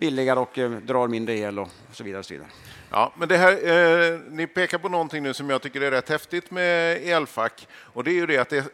billigare 0.02 0.40
och 0.40 0.58
eh, 0.58 0.70
drar 0.70 1.08
mindre 1.08 1.34
el 1.38 1.58
och 1.58 1.68
så 1.92 2.04
vidare. 2.04 2.18
Och 2.18 2.24
så 2.26 2.34
vidare. 2.34 2.48
Ja, 2.90 3.12
men 3.18 3.28
det 3.28 3.36
här, 3.36 3.52
eh, 3.52 4.18
ni 4.30 4.46
pekar 4.46 4.78
på 4.78 4.88
någonting 4.88 5.22
nu 5.22 5.34
som 5.34 5.50
jag 5.50 5.62
tycker 5.62 5.80
är 5.80 5.90
rätt 5.90 6.08
häftigt 6.08 6.50
med 6.50 6.96
elfack. 7.04 7.68
Och 7.94 8.04
det 8.04 8.10
är 8.10 8.14
ju 8.14 8.26
det 8.26 8.38
att 8.38 8.48
det, 8.48 8.64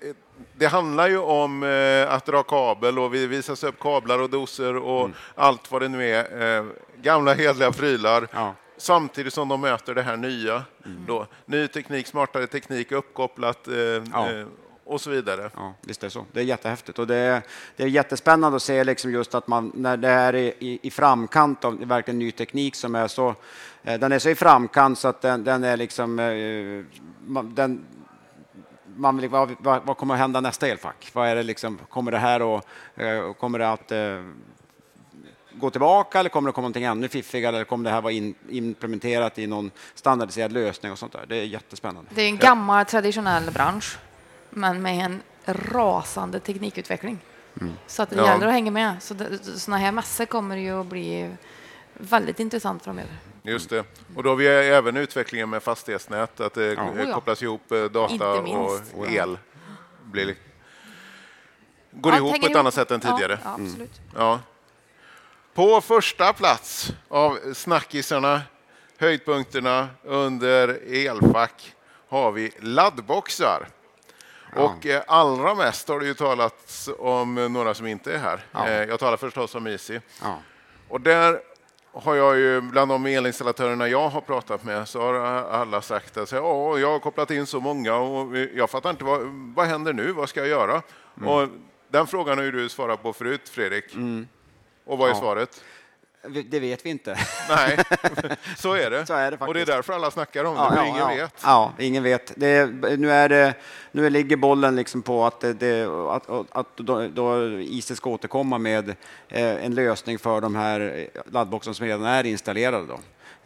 det 0.57 0.67
handlar 0.67 1.09
ju 1.09 1.19
om 1.19 1.63
eh, 1.63 2.13
att 2.15 2.27
dra 2.27 2.43
kabel 2.43 2.99
och 2.99 3.15
vi 3.15 3.27
visar 3.27 3.69
upp 3.69 3.79
kablar 3.81 4.19
och 4.19 4.31
doser 4.31 4.77
och 4.77 5.05
Mm. 5.05 5.17
allt 5.35 5.71
vad 5.71 5.83
det 5.83 5.89
nu 5.89 6.11
är. 6.11 6.59
Eh, 6.59 6.65
gamla 7.03 7.35
hedliga 7.35 7.73
prylar. 7.73 8.29
Ja. 8.33 8.55
Samtidigt 8.77 9.35
som 9.35 9.49
de 9.49 9.61
möter 9.61 9.95
det 9.95 10.03
här 10.03 10.17
nya. 10.17 10.63
Då. 11.07 11.27
Ny 11.47 11.69
teknik, 11.69 12.07
smartare 12.07 12.47
teknik, 12.47 12.93
uppkopplat 12.93 13.69
eh, 13.69 13.75
Ja. 13.75 14.29
Och 14.89 15.01
så 15.01 15.11
vidare. 15.11 15.51
Ja, 15.57 15.75
visst 15.83 16.03
är 16.03 16.07
det 16.07 16.11
så. 16.11 16.27
Det 16.33 16.41
är 16.41 16.45
jättehäftigt 16.45 16.99
och 16.99 17.07
det 17.07 17.17
är, 17.17 17.43
det 17.77 17.83
är 17.83 17.87
jättespännande 17.87 18.57
att 18.57 18.63
se 18.63 18.85
liksom 18.85 19.13
just 19.13 19.35
att 19.35 19.47
man 19.47 19.73
när 19.75 19.97
det 19.97 20.09
är 20.09 20.35
i, 20.37 20.79
i, 20.83 20.91
framkant 20.91 21.65
av 21.65 21.79
verkligen 21.79 22.19
ny 22.19 22.33
teknik 22.33 22.75
som 22.75 22.95
är 22.95 23.09
så, 23.09 23.35
eh, 23.83 24.01
den 24.01 24.13
är 24.13 24.19
så 24.19 24.29
i 24.29 24.35
framkant 24.35 24.99
så 24.99 25.09
att 25.09 25.21
den, 25.21 25.45
den 25.45 25.65
är 25.65 25.77
liksom, 25.77 26.19
eh, 26.19 26.85
man, 27.27 27.55
den, 27.55 27.85
man 28.97 29.17
vill, 29.17 29.31
vad, 29.31 29.55
vad, 29.59 29.83
vad 29.85 29.97
kommer 29.97 30.15
att 30.15 30.21
hända 30.21 30.41
nästa 30.41 30.69
elfack? 30.69 31.11
Vad 31.13 31.29
är 31.29 31.37
det 31.37 31.43
liksom, 31.43 31.79
kommer 31.89 32.13
det 32.13 32.19
här 32.19 32.43
och 32.43 32.65
eh, 32.97 33.33
kommer 33.33 33.59
det 33.59 33.71
att 33.71 33.93
eh, 33.93 33.99
gå 35.53 35.71
tillbaka 35.71 36.21
eller 36.21 36.31
kommer 36.31 36.49
det 36.49 36.53
komma 36.53 36.63
någonting 36.63 36.85
ännu 36.85 37.09
fiffigare 37.09 37.57
eller 37.57 37.65
kommer 37.65 37.85
det 37.85 37.91
här 37.91 38.01
vara 38.01 38.13
in, 38.13 38.35
implementerat 38.49 39.39
i 39.39 39.47
någon 39.47 39.71
standardiserad 39.95 40.53
lösning 40.53 40.93
och 40.93 40.99
sånt 40.99 41.13
där? 41.13 41.25
Det 41.29 41.37
är 41.37 41.45
jättespännande. 41.45 42.11
Det 42.15 42.23
är 42.23 42.29
en 42.29 42.39
gammal 42.39 42.85
traditionell 42.85 43.51
bransch, 43.51 43.99
men 44.51 44.83
med 44.83 45.05
en 45.05 45.23
rasande 45.47 46.41
teknikutveckling. 46.41 47.19
Så 47.87 48.03
att 48.03 48.11
det 48.11 48.17
Ja. 48.17 48.27
gäller 48.27 48.47
att 48.47 48.53
hänga 48.53 48.71
med. 48.71 49.03
Så 49.03 49.15
såna 49.57 49.77
här 49.79 49.93
mässor 49.93 50.25
kommer 50.25 50.57
ju 50.57 50.81
att 50.81 50.87
bli 50.87 51.31
väldigt 51.93 52.41
intressant 52.41 52.85
framöver. 52.85 53.13
Just 53.43 53.71
det. 53.71 53.85
Och 54.17 54.23
då 54.23 54.29
har 54.29 54.37
vi 54.37 54.47
även 54.49 54.97
utvecklingen 54.97 55.51
med 55.51 55.63
fastighetsnät, 55.63 56.41
att 56.41 56.55
det 56.55 56.73
ja. 56.73 57.15
kopplas 57.15 57.43
ihop 57.43 57.73
eh, 57.73 57.85
data 57.85 58.41
och 58.95 59.11
el. 59.11 59.39
Blir 60.05 60.25
li- 60.25 60.37
går 61.91 62.11
Allt 62.11 62.19
ihop 62.19 62.41
på 62.41 62.47
ett 62.47 62.57
annat 62.57 62.75
sätt 62.75 62.91
än 62.91 63.01
Ja, 63.05 63.11
tidigare. 63.17 63.39
Ja, 63.45 63.51
absolut. 63.51 64.01
Ja. 64.17 64.41
På 65.55 65.81
första 65.81 66.33
plats 66.33 66.93
av 67.09 67.39
snackisarna, 67.55 68.43
höjdpunkterna 68.99 69.89
under 70.05 70.69
elfack, 70.93 71.75
har 72.09 72.33
vi 72.33 72.53
laddboxar. 72.61 73.69
Och 74.57 74.87
eh, 74.87 75.03
allra 75.07 75.55
mest 75.55 75.89
har 75.89 76.01
det 76.01 76.07
ju 76.07 76.15
talats 76.15 76.89
om 76.99 77.35
några 77.53 77.75
som 77.75 77.87
inte 77.87 78.15
är 78.15 78.19
här. 78.19 78.45
Ja. 78.53 78.69
Eh, 78.69 78.85
Jag 78.89 79.01
talar 79.01 79.17
förstås 79.17 79.55
om 79.55 79.67
Easy. 79.67 80.01
Ja. 80.23 80.39
Och 80.89 81.01
där 81.01 81.41
har 81.93 82.15
jag 82.15 82.39
ju, 82.39 82.61
bland 82.61 82.91
de 82.91 83.07
elinstallatörerna 83.07 83.89
jag 83.89 84.09
har 84.09 84.21
pratat 84.21 84.65
med, 84.65 84.89
så 84.89 85.01
har 85.01 85.15
alla 85.51 85.83
sagt 85.83 86.17
att 86.17 86.33
ja, 86.33 86.79
jag 86.79 86.91
har 86.91 86.99
kopplat 86.99 87.31
in 87.31 87.47
så 87.47 87.61
många 87.61 87.95
och 87.95 88.37
jag 88.37 88.71
fattar 88.71 88.91
inte 88.91 89.05
vad, 89.05 89.21
vad 89.57 89.67
händer 89.67 89.93
nu, 89.93 90.13
vad 90.13 90.29
ska 90.29 90.41
jag 90.41 90.49
göra? 90.49 90.83
Och 91.27 91.49
den 91.89 92.07
frågan 92.07 92.39
har 92.39 92.45
ju 92.45 92.51
du 92.53 92.69
svarat 92.69 93.03
på 93.03 93.13
förut, 93.13 93.49
Fredrik. 93.49 93.85
Och 94.87 94.99
vad 94.99 95.11
är 95.11 95.15
svaret? 95.15 95.65
Det 96.49 96.61
vet 96.61 96.87
vi 96.87 96.91
inte. 96.91 97.19
Nej, 97.49 97.79
så 98.57 98.73
är 98.75 98.91
det. 98.91 99.07
Så 99.07 99.15
är 99.15 99.31
det 99.31 99.37
och 99.41 99.55
det 99.55 99.61
är 99.61 99.67
därför 99.67 99.93
alla 99.93 100.11
snackar 100.11 100.45
om 100.45 100.55
det, 100.57 100.77
för 100.77 100.85
ingen 100.85 100.97
ja. 100.99 101.09
vet. 101.09 101.35
Ja, 101.43 101.73
ingen 101.79 102.03
vet. 102.03 102.33
Det 102.37 102.67
nu, 102.99 103.11
är 103.13 103.29
det, 103.29 103.55
nu 103.93 104.11
ligger 104.11 104.37
bollen 104.37 104.77
liksom 104.77 105.03
på 105.03 105.25
att, 105.27 105.41
det- 105.41 105.87
att, 106.11 106.29
att 106.57 106.77
då, 106.77 107.09
då 107.09 107.49
IC 107.61 107.97
ska 107.97 108.11
återkomma 108.11 108.59
med 108.59 108.89
eh, 109.29 109.65
en 109.65 109.75
lösning 109.75 110.19
för 110.19 110.41
de 110.41 110.55
här 110.57 111.09
laddboxarna 111.33 111.75
som 111.75 111.87
redan 111.87 112.05
är 112.05 112.25
installerade. 112.27 112.87
Då. 112.87 112.99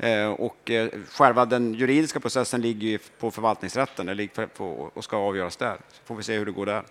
Eh, 0.06 0.30
och 0.30 0.70
eh, 0.70 0.88
själva 1.10 1.44
den 1.44 1.74
juridiska 1.74 2.20
processen 2.20 2.60
ligger 2.60 3.00
på 3.20 3.30
förvaltningsrätten 3.30 4.06
det 4.06 4.14
ligger 4.14 4.46
på, 4.46 4.90
och 4.94 5.04
ska 5.04 5.16
avgöras 5.16 5.56
där. 5.56 5.76
Så 5.92 6.00
får 6.04 6.14
vi 6.14 6.22
se 6.22 6.38
hur 6.38 6.46
det 6.46 6.52
går 6.52 6.66
där. 6.66 6.82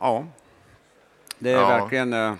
Ja, 0.00 0.24
det 1.38 1.50
är 1.50 1.54
Ja. 1.56 1.68
verkligen... 1.68 2.38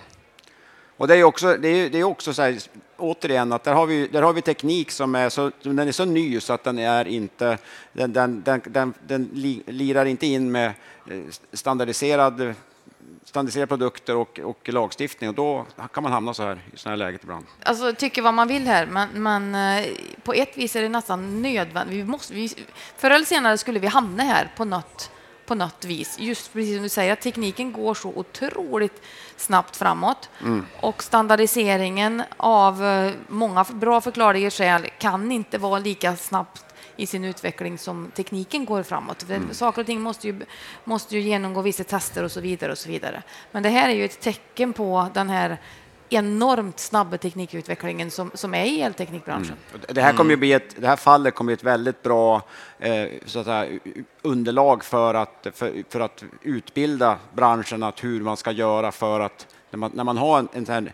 Och 0.96 1.08
det 1.08 1.16
är 1.16 1.24
också, 1.24 1.56
det 1.56 1.68
är, 1.68 1.90
det 1.90 1.98
är 1.98 2.04
också 2.04 2.34
så 2.34 2.42
här, 2.42 2.58
återigen, 2.96 3.52
att 3.52 3.64
där 3.64 3.74
har, 3.74 3.86
vi, 3.86 4.08
där 4.08 4.22
har 4.22 4.32
vi 4.32 4.42
teknik 4.42 4.90
som 4.90 5.14
är 5.14 5.28
så, 5.28 5.50
den 5.62 5.78
är 5.78 5.92
så 5.92 6.04
ny 6.04 6.40
så 6.40 6.52
att 6.52 6.64
den 6.64 6.78
är 6.78 7.08
inte, 7.08 7.58
den, 7.92 8.12
den, 8.12 8.42
den, 8.42 8.62
den, 8.64 8.94
den 9.06 9.30
li, 9.32 9.62
lirar 9.66 10.04
inte 10.04 10.26
in 10.26 10.52
med 10.52 10.72
eh, 11.10 11.20
standardiserad, 11.52 12.54
standardiserade 13.24 13.66
produkter 13.66 14.16
och, 14.16 14.40
och 14.40 14.68
lagstiftning 14.68 15.30
och 15.30 15.34
då 15.34 15.66
kan 15.92 16.02
man 16.02 16.12
hamna 16.12 16.34
så 16.34 16.42
här 16.42 16.58
i 16.72 16.76
sådana 16.76 16.92
här 16.92 17.06
läget 17.06 17.22
ibland. 17.22 17.46
Alltså, 17.62 17.94
tycker 17.94 18.22
vad 18.22 18.34
man 18.34 18.48
vill 18.48 18.66
här, 18.66 18.86
men, 18.86 19.08
men 19.22 19.54
eh, 19.54 19.86
på 20.22 20.32
ett 20.32 20.58
vis 20.58 20.76
är 20.76 20.82
det 20.82 20.88
nästan 20.88 21.42
nödvändigt. 21.42 21.96
Vi 21.96 22.04
måste, 22.04 22.34
vi, 22.34 22.48
förr 22.96 23.10
eller 23.10 23.24
senare 23.24 23.58
skulle 23.58 23.78
vi 23.78 23.86
hamna 23.86 24.22
här 24.22 24.52
på 24.56 24.64
något, 24.64 25.10
på 25.46 25.54
något 25.54 25.84
vis. 25.84 26.18
Just 26.18 26.52
precis 26.52 26.74
som 26.74 26.82
du 26.82 26.88
säger, 26.88 27.12
att 27.12 27.20
tekniken 27.20 27.72
går 27.72 27.94
så 27.94 28.08
otroligt 28.08 29.02
snabbt 29.36 29.76
framåt. 29.76 30.30
Och 30.80 31.02
standardiseringen 31.02 32.22
av 32.36 32.84
eh, 32.84 33.12
många 33.28 33.64
bra 33.64 34.00
förklarliga 34.00 34.50
skäl 34.50 34.86
kan 34.98 35.32
inte 35.32 35.58
vara 35.58 35.78
lika 35.78 36.16
snabbt 36.16 36.64
i 36.96 37.06
sin 37.06 37.24
utveckling 37.24 37.78
som 37.78 38.10
tekniken 38.14 38.64
går 38.64 38.82
framåt. 38.82 39.22
För 39.22 39.54
Saker 39.54 39.80
och 39.80 39.86
ting 39.86 40.00
måste 40.00 40.26
ju, 40.26 40.40
måste 40.84 41.16
ju 41.16 41.20
genomgå 41.20 41.62
vissa 41.62 41.84
tester 41.84 42.24
och 42.24 42.32
så 42.32 42.40
vidare. 42.40 42.72
och 42.72 42.78
så 42.78 42.88
vidare. 42.88 43.22
Men 43.52 43.62
det 43.62 43.68
här 43.68 43.88
är 43.88 43.94
ju 43.94 44.04
ett 44.04 44.20
tecken 44.20 44.72
på 44.72 45.08
den 45.14 45.30
här 45.30 45.58
enormt 46.08 46.78
snabba 46.78 47.18
teknikutvecklingen 47.18 48.10
som, 48.10 48.30
som 48.34 48.54
är 48.54 48.64
i 48.64 48.80
elteknikbranschen. 48.80 49.56
Och 49.72 49.94
Det 49.94 50.02
här, 50.02 50.12
kommer 50.12 50.30
ju 50.30 50.36
bli 50.36 50.52
ett, 50.52 50.76
det 50.80 50.86
här 50.86 50.96
fallet 50.96 51.34
kommer 51.34 51.48
bli 51.48 51.54
ett 51.54 51.64
väldigt 51.64 52.02
bra 52.02 52.42
eh, 52.78 53.06
så 53.26 53.38
att 53.38 53.46
säga, 53.46 53.78
underlag 54.22 54.84
för 54.84 55.14
att, 55.14 55.46
för, 55.54 55.84
för 55.88 56.00
att 56.00 56.24
utbilda 56.42 57.18
branschen 57.34 57.82
att 57.82 58.04
hur 58.04 58.20
man 58.20 58.36
ska 58.36 58.50
göra 58.50 58.92
för 58.92 59.20
att 59.20 59.46
när 59.70 59.78
man, 59.78 59.90
när 59.94 60.04
man 60.04 60.16
har 60.16 60.38
en, 60.38 60.48
en 60.52 60.66
sån 60.66 60.74
här 60.74 60.92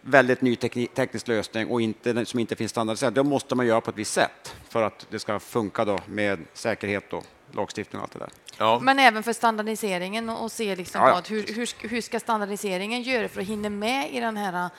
väldigt 0.00 0.40
ny 0.40 0.56
teknik, 0.56 0.94
teknisk 0.94 1.28
lösning 1.28 1.66
och 1.66 1.80
inte, 1.80 2.26
som 2.26 2.40
inte 2.40 2.56
finns 2.56 2.70
standardiserad, 2.70 3.14
då 3.14 3.24
måste 3.24 3.54
man 3.54 3.66
göra 3.66 3.80
på 3.80 3.90
ett 3.90 3.96
visst 3.96 4.12
sätt 4.12 4.56
för 4.68 4.82
att 4.82 5.06
det 5.10 5.18
ska 5.18 5.40
funka 5.40 5.84
då 5.84 5.98
med 6.06 6.38
säkerhet 6.54 7.12
och 7.12 7.24
lagstiftning 7.52 8.00
och 8.00 8.02
allt 8.02 8.12
det 8.12 8.18
där. 8.18 8.30
Ja. 8.58 8.78
Men 8.82 8.98
även 8.98 9.22
för 9.22 9.32
standardiseringen 9.32 10.28
och, 10.28 10.42
och 10.44 10.52
se 10.52 10.76
liksom 10.76 11.00
Ja, 11.00 11.08
ja. 11.08 11.14
vad, 11.14 11.28
hur, 11.28 11.46
hur, 11.54 11.66
ska- 11.66 11.88
hur 11.88 12.00
ska 12.00 12.20
standardiseringen 12.20 13.02
göra 13.02 13.28
för 13.28 13.40
att 13.40 13.46
hinna 13.46 13.68
med 13.70 14.10
i 14.14 14.20
den 14.20 14.36
här 14.36 14.70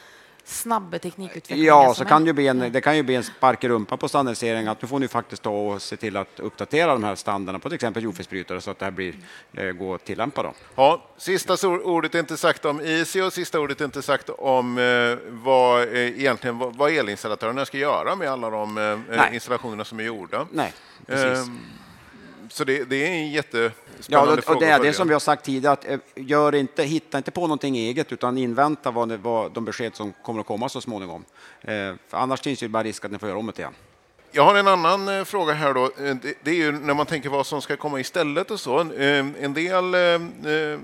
snabba 0.43 0.99
teknikutvecklingen? 0.99 1.65
Ja, 1.65 1.93
så 1.93 2.05
kan 2.05 2.25
ju 2.25 2.33
bli 2.33 2.47
en, 2.47 2.59
det 2.71 2.81
kan 2.81 2.95
ju 2.97 3.03
bli 3.03 3.15
en 3.15 3.23
spark 3.23 3.63
i 3.63 3.67
rumpan 3.69 3.97
på 3.97 4.07
standardisering 4.09 4.67
att 4.67 4.81
nu 4.81 4.87
får 4.87 4.99
ni 4.99 5.07
faktiskt 5.07 5.41
ta 5.41 5.49
och 5.49 5.81
se 5.81 5.97
till 5.97 6.17
att 6.17 6.39
uppdatera 6.39 6.93
de 6.93 7.03
här 7.03 7.15
standarderna 7.15 7.59
på 7.59 7.69
till 7.69 7.75
exempel 7.75 8.03
jordfelsbrytare 8.03 8.61
så 8.61 8.71
att 8.71 8.79
det 8.79 8.85
här 8.85 8.91
blir, 8.91 9.15
eh, 9.53 9.65
går 9.65 9.95
att 9.95 10.05
tillämpa. 10.05 10.43
Då. 10.43 10.53
Ja, 10.75 11.03
sista 11.17 11.67
ordet 11.67 12.15
är 12.15 12.19
inte 12.19 12.37
sagt 12.37 12.65
om 12.65 12.81
IC 12.81 13.15
och 13.15 13.33
sista 13.33 13.59
ordet 13.59 13.81
är 13.81 13.85
inte 13.85 14.01
sagt 14.01 14.29
om 14.29 14.77
eh, 14.77 15.17
vad, 15.29 15.81
eh, 15.83 16.19
egentligen, 16.19 16.57
vad, 16.57 16.75
vad 16.75 16.91
elinstallatörerna 16.91 17.65
ska 17.65 17.77
göra 17.77 18.15
med 18.15 18.29
alla 18.29 18.49
de 18.49 18.77
eh, 19.11 19.33
installationerna 19.33 19.85
som 19.85 19.99
är 19.99 20.03
gjorda. 20.03 20.47
Nej, 20.51 20.73
precis. 21.07 21.47
Så 22.49 22.63
det, 22.63 22.83
det 22.83 23.07
är 23.07 23.11
en 23.11 23.31
jättespännande 23.31 23.73
Ja, 24.07 24.21
och, 24.21 24.55
och 24.55 24.61
det 24.61 24.67
är 24.67 24.79
det 24.79 24.93
som 24.93 25.07
vi 25.07 25.13
har 25.13 25.19
sagt 25.19 25.45
tidigare, 25.45 25.73
att 25.73 25.85
eh, 25.85 25.99
gör 26.15 26.55
inte, 26.55 26.83
hitta 26.83 27.17
inte 27.17 27.31
på 27.31 27.41
någonting 27.41 27.77
eget 27.77 28.11
utan 28.11 28.37
invänta 28.37 28.91
vad, 28.91 29.11
vad 29.11 29.51
de 29.51 29.65
besked 29.65 29.95
som 29.95 30.13
kommer 30.23 30.41
att 30.41 30.47
komma 30.47 30.69
så 30.69 30.81
småningom. 30.81 31.25
Eh, 31.61 31.93
annars 32.09 32.41
finns 32.41 32.59
det 32.59 32.67
bara 32.67 32.83
risk 32.83 33.05
att 33.05 33.11
ni 33.11 33.19
får 33.19 33.29
göra 33.29 33.39
om 33.39 33.45
det 33.45 33.59
igen. 33.59 33.73
Jag 34.31 34.43
har 34.43 34.55
en 34.55 34.67
annan 34.67 35.07
eh, 35.07 35.23
fråga 35.23 35.53
här 35.53 35.73
då. 35.73 35.85
Eh, 35.85 36.15
Det, 36.15 36.37
det 36.43 36.51
är 36.51 36.55
ju 36.55 36.71
när 36.71 36.93
man 36.93 37.05
tänker 37.05 37.29
vad 37.29 37.45
som 37.45 37.61
ska 37.61 37.77
komma 37.77 37.99
istället 37.99 38.51
och 38.51 38.59
så. 38.59 38.79
En 38.79 39.53
del 39.53 39.93
eh, 39.93 40.79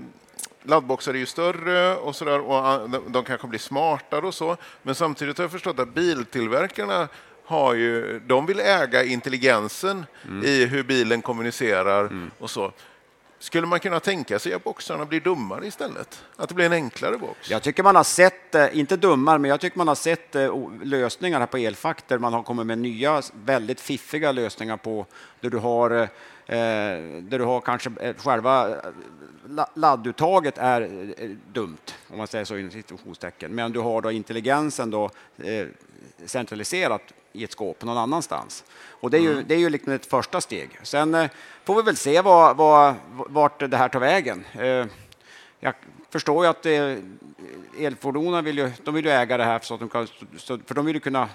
laddboxar 0.62 1.14
är 1.14 1.18
ju 1.18 1.26
större 1.26 1.96
och 1.96 2.16
sådär 2.16 2.40
och 2.40 2.54
ah, 2.54 2.78
de, 2.78 3.02
de 3.08 3.24
kanske 3.24 3.46
blir 3.46 3.58
smartare 3.58 4.26
och 4.26 4.34
så. 4.34 4.56
Men 4.82 4.94
samtidigt 4.94 5.38
har 5.38 5.44
jag 5.44 5.50
förstått 5.52 5.78
att 5.78 5.94
biltillverkarna 5.94 7.08
har 7.46 7.74
ju, 7.74 8.20
de 8.26 8.46
vill 8.46 8.60
äga 8.60 9.04
intelligensen 9.04 10.06
i 10.44 10.64
hur 10.64 10.82
bilen 10.82 11.22
kommunicerar 11.22 12.30
och 12.38 12.50
så. 12.50 12.72
Skulle 13.38 13.66
man 13.66 13.80
kunna 13.80 14.00
tänka 14.00 14.38
sig 14.38 14.52
att 14.54 14.64
boxarna 14.64 15.04
blir 15.04 15.20
dummare 15.20 15.66
istället? 15.66 16.24
Att 16.36 16.48
det 16.48 16.54
blir 16.54 16.66
en 16.66 16.72
enklare 16.72 17.18
box? 17.18 17.50
Jag 17.50 17.62
tycker 17.62 17.82
man 17.82 17.96
har 17.96 18.04
sett, 18.04 18.54
eh, 18.54 18.78
inte 18.78 18.96
dummare, 18.96 19.38
men 19.38 19.50
jag 19.50 19.60
tycker 19.60 19.78
man 19.78 19.88
har 19.88 19.94
sett 19.94 20.34
eh, 20.34 20.70
lösningar 20.82 21.38
här 21.40 21.46
på 21.46 21.56
elfack 21.56 22.08
där 22.08 22.18
man 22.18 22.32
har 22.32 22.42
kommit 22.42 22.66
med 22.66 22.78
nya 22.78 23.22
väldigt 23.32 23.80
fiffiga 23.80 24.32
lösningar 24.32 24.76
på 24.76 25.06
där 25.40 25.50
du 25.50 25.58
har 25.58 25.90
eh, 25.90 26.08
där 26.46 27.38
du 27.38 27.44
har 27.44 27.60
kanske 27.60 27.90
själva 28.16 28.76
ladduttaget 29.74 30.58
är 30.58 30.88
dumt, 31.52 31.76
om 32.08 32.18
man 32.18 32.26
säger 32.26 32.44
så 32.44 32.56
inom 32.56 32.70
situationstecken, 32.70 33.54
men 33.54 33.72
du 33.72 33.80
har 33.80 34.02
då 34.02 34.10
intelligensen 34.10 34.90
då 34.90 35.10
centraliserat 36.24 37.02
i 37.36 37.44
ett 37.44 37.52
skåp 37.52 37.84
någon 37.84 37.98
annanstans. 37.98 38.64
Och 38.90 39.10
det 39.10 39.16
är 39.16 39.20
ju, 39.20 39.32
mm. 39.32 39.44
det 39.48 39.54
är 39.54 39.58
ju 39.58 39.70
liksom 39.70 39.92
ett 39.92 40.06
första 40.06 40.40
steg. 40.40 40.78
Sen 40.82 41.14
eh, 41.14 41.30
får 41.64 41.76
vi 41.76 41.82
väl 41.82 41.96
se 41.96 42.20
vad, 42.20 42.56
vad, 42.56 42.94
vart 43.08 43.70
det 43.70 43.76
här 43.76 43.88
tar 43.88 44.00
vägen. 44.00 44.44
Eh, 44.52 44.86
jag 45.60 45.74
förstår 46.10 46.44
ju 46.44 46.50
att 46.50 46.66
eh, 46.66 46.96
elfordonen 47.78 48.44
vill 48.44 48.58
ju, 48.58 48.70
de 48.84 48.94
vill 48.94 49.04
ju 49.04 49.10
äga 49.10 49.36
det 49.36 49.44
här 49.44 49.58
så 49.62 49.74
att 49.74 49.80
de 49.80 49.88
kan, 49.88 50.06
för 50.66 50.74
de 50.74 50.86
vill 50.86 50.94
ju 50.94 51.00
kunna 51.00 51.28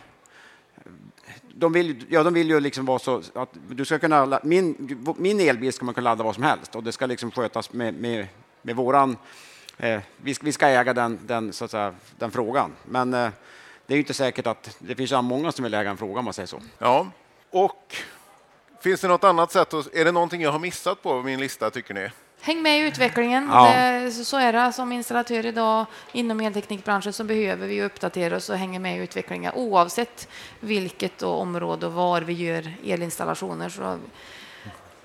de 1.54 1.74
vill, 1.74 2.06
ja, 2.10 2.24
de 2.24 2.34
vill 2.34 2.50
ju 2.50 2.60
liksom 2.60 2.86
vara 2.86 3.00
så 3.00 3.22
att 3.34 3.50
du 3.70 3.86
ska 3.86 4.00
kunna, 4.00 4.40
min, 4.44 4.98
min 5.18 5.40
elbil 5.40 5.74
ska 5.74 5.86
man 5.86 5.94
kunna 5.94 6.10
ladda 6.10 6.24
vad 6.24 6.36
som 6.36 6.44
helst 6.44 6.76
och 6.76 6.84
det 6.84 6.92
ska 6.92 7.06
liksom 7.06 7.32
skötas 7.32 7.74
med, 7.74 7.94
med, 7.94 8.28
med 8.62 8.76
våran, 8.76 9.18
eh, 9.78 10.02
vi, 10.18 10.36
vi 10.42 10.52
ska 10.52 10.68
äga 10.68 10.94
den, 10.94 11.20
den, 11.26 11.54
så 11.54 11.66
att 11.66 11.72
säga, 11.72 11.96
den 12.18 12.32
frågan. 12.32 12.72
Men 12.86 13.14
eh, 13.14 13.30
det 13.88 13.94
är 13.94 13.98
inte 13.98 14.14
säkert 14.14 14.48
att 14.48 14.78
det 14.80 14.96
finns 14.96 15.12
många 15.12 15.52
som 15.52 15.64
vill 15.64 15.74
äga 15.74 15.90
en 15.90 15.98
fråga 15.98 16.20
om 16.20 16.26
man 16.26 16.34
säger 16.34 16.48
så. 16.48 16.62
Ja, 16.78 17.08
och 17.50 17.96
finns 18.82 19.02
det 19.02 19.08
något 19.08 19.24
annat 19.24 19.52
sätt? 19.52 19.74
Är 19.74 20.06
det 20.06 20.12
någonting 20.12 20.42
jag 20.42 20.52
har 20.52 20.60
missat 20.60 21.04
på 21.04 21.22
min 21.22 21.40
lista 21.40 21.70
tycker 21.70 21.94
ni? 21.94 22.10
Häng 22.42 22.62
med 22.62 22.80
i 22.80 22.88
utvecklingen. 22.88 23.48
Ja. 23.52 23.74
Det, 23.74 24.12
så 24.12 24.38
är 24.38 24.54
det. 24.54 24.74
Som 24.74 24.92
installatör 24.92 25.46
idag 25.46 25.86
inom 26.12 26.40
elteknikbranschen 26.40 27.14
så 27.14 27.24
behöver 27.24 27.68
vi 27.68 27.84
uppdatera 27.84 28.36
oss 28.36 28.50
och 28.50 28.58
hänga 28.58 28.80
med 28.80 28.98
i 28.98 29.00
utvecklingen 29.00 29.52
oavsett 29.56 30.28
vilket 30.60 31.22
område 31.22 31.86
och 31.86 31.94
var 31.94 32.22
vi 32.22 32.34
gör 32.34 32.74
elinstallationer. 32.86 33.70
Så 33.70 33.98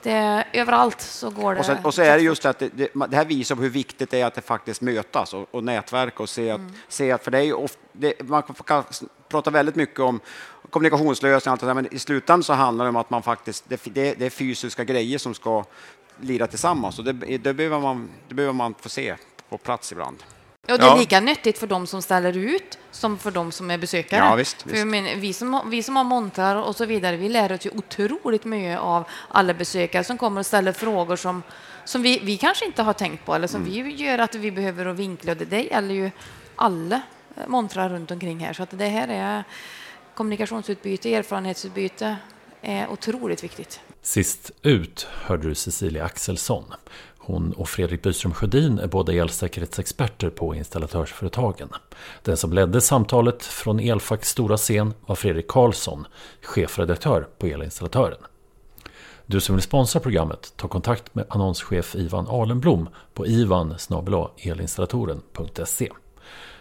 det, 0.02 0.44
överallt 0.52 1.00
så 1.00 1.30
går 1.30 1.54
det. 1.54 1.60
Och, 1.60 1.66
sen, 1.66 1.84
och 1.84 1.94
så 1.94 2.02
är 2.02 2.16
det 2.16 2.22
just 2.22 2.44
att 2.44 2.58
det, 2.58 2.68
det, 2.74 2.88
det, 3.08 3.16
här 3.16 3.24
visar 3.24 3.56
hur 3.56 3.70
viktigt 3.70 4.10
det 4.10 4.20
är 4.20 4.26
att 4.26 4.34
det 4.34 4.40
faktiskt 4.40 4.80
mötas 4.80 5.34
och, 5.34 5.48
och 5.50 5.64
nätverka 5.64 6.22
och 6.22 6.28
se 6.28 6.50
att, 6.50 6.58
mm. 6.58 6.72
se 6.88 7.12
att 7.12 7.24
för 7.24 7.30
det 7.30 7.44
är 7.44 7.52
ofta, 7.52 7.78
man 8.24 8.42
kan 8.42 8.84
prata 9.28 9.50
väldigt 9.50 9.76
mycket 9.76 10.00
om 10.00 10.20
kommunikationslösningar, 10.70 11.74
men 11.74 11.94
i 11.94 11.98
slutändan 11.98 12.42
så 12.42 12.52
handlar 12.52 12.84
det 12.84 12.88
om 12.88 12.96
att 12.96 13.10
man 13.10 13.22
faktiskt, 13.22 13.64
det, 13.68 13.94
det, 13.94 14.22
är 14.22 14.30
fysiska 14.30 14.84
grejer 14.84 15.18
som 15.18 15.34
ska 15.34 15.64
lira 16.20 16.46
tillsammans 16.46 16.98
och 16.98 17.04
det, 17.04 17.12
det, 17.12 17.54
behöver 17.54 17.80
man, 17.80 18.08
det 18.28 18.34
behöver 18.34 18.54
man 18.54 18.74
få 18.80 18.88
se 18.88 19.16
på 19.48 19.58
plats 19.58 19.92
ibland. 19.92 20.22
Ja, 20.68 20.76
det 20.76 20.86
är 20.86 20.98
lika 20.98 21.20
nyttigt 21.20 21.58
för 21.58 21.66
de 21.66 21.86
som 21.86 22.02
ställer 22.02 22.36
ut 22.36 22.78
som 22.90 23.18
för 23.18 23.30
de 23.30 23.52
som 23.52 23.70
är 23.70 23.78
besökare. 23.78 24.24
Ja, 24.24 24.34
visst, 24.34 24.62
för 24.62 24.84
Men, 24.84 25.20
vi, 25.20 25.32
som, 25.32 25.62
vi 25.66 25.82
som 25.82 25.96
har 25.96 26.04
montrar 26.04 26.56
och 26.56 26.76
så 26.76 26.86
vidare, 26.86 27.16
vi 27.16 27.28
lär 27.28 27.52
oss 27.52 27.66
ju 27.66 27.70
otroligt 27.70 28.44
mycket 28.44 28.78
av 28.78 29.04
alla 29.28 29.54
besökare 29.54 30.04
som 30.04 30.18
kommer 30.18 30.38
och 30.38 30.46
ställer 30.46 30.72
frågor 30.72 31.16
som, 31.16 31.42
som 31.84 32.02
vi, 32.02 32.18
vi 32.18 32.36
kanske 32.36 32.64
inte 32.64 32.82
har 32.82 32.92
tänkt 32.92 33.24
på 33.24 33.34
eller 33.34 33.46
som 33.46 33.60
mm. 33.62 33.84
vi 33.84 33.94
gör 33.94 34.18
att 34.18 34.34
vi 34.34 34.50
behöver 34.50 34.86
att 34.86 34.96
vinkla. 34.96 35.34
Det, 35.34 35.44
det 35.44 35.62
gäller 35.62 35.94
ju 35.94 36.10
alla 36.56 37.00
montrar 37.46 37.88
runt 37.88 38.10
omkring 38.10 38.38
här. 38.38 38.52
Så 38.52 38.62
att 38.62 38.70
det 38.78 38.88
här 38.88 39.08
är 39.08 39.44
kommunikationsutbyte, 40.14 41.14
erfarenhetsutbyte 41.14 42.16
är 42.62 42.88
otroligt 42.88 43.44
viktigt. 43.44 43.80
Sist 44.02 44.50
ut 44.62 45.06
hörde 45.10 45.48
du 45.48 45.54
Cecilia 45.54 46.04
Axelsson. 46.04 46.64
Hon 47.18 47.52
och 47.52 47.68
Fredrik 47.68 48.02
Byström 48.02 48.34
Sjödin 48.34 48.78
är 48.78 48.86
båda 48.86 49.12
elsäkerhetsexperter 49.12 50.30
på 50.30 50.54
installatörsföretagen. 50.54 51.68
Den 52.22 52.36
som 52.36 52.52
ledde 52.52 52.80
samtalet 52.80 53.42
från 53.42 53.80
Elfacks 53.80 54.28
stora 54.28 54.56
scen 54.56 54.94
var 55.06 55.16
Fredrik 55.16 55.48
Karlsson, 55.48 56.06
chefredaktör 56.42 57.28
på 57.38 57.46
Elinstallatören. 57.46 58.18
Du 59.26 59.40
som 59.40 59.54
vill 59.54 59.62
sponsra 59.62 60.00
programmet, 60.00 60.52
ta 60.56 60.68
kontakt 60.68 61.14
med 61.14 61.24
annonschef 61.28 61.94
Ivan 61.94 62.28
Alenblom 62.28 62.88
på 63.14 63.26
ivan 63.26 63.74
elinstallatoren.se. 64.38 65.90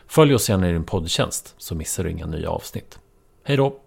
Följ 0.08 0.36
oss 0.36 0.50
gärna 0.50 0.70
i 0.70 0.72
din 0.72 0.84
poddtjänst 0.84 1.56
så 1.58 1.76
missar 1.76 2.04
du 2.04 2.12
inga 2.12 2.26
nya 2.26 2.50
avsnitt. 2.50 3.00
Hej 3.44 3.58
då! 3.58 3.85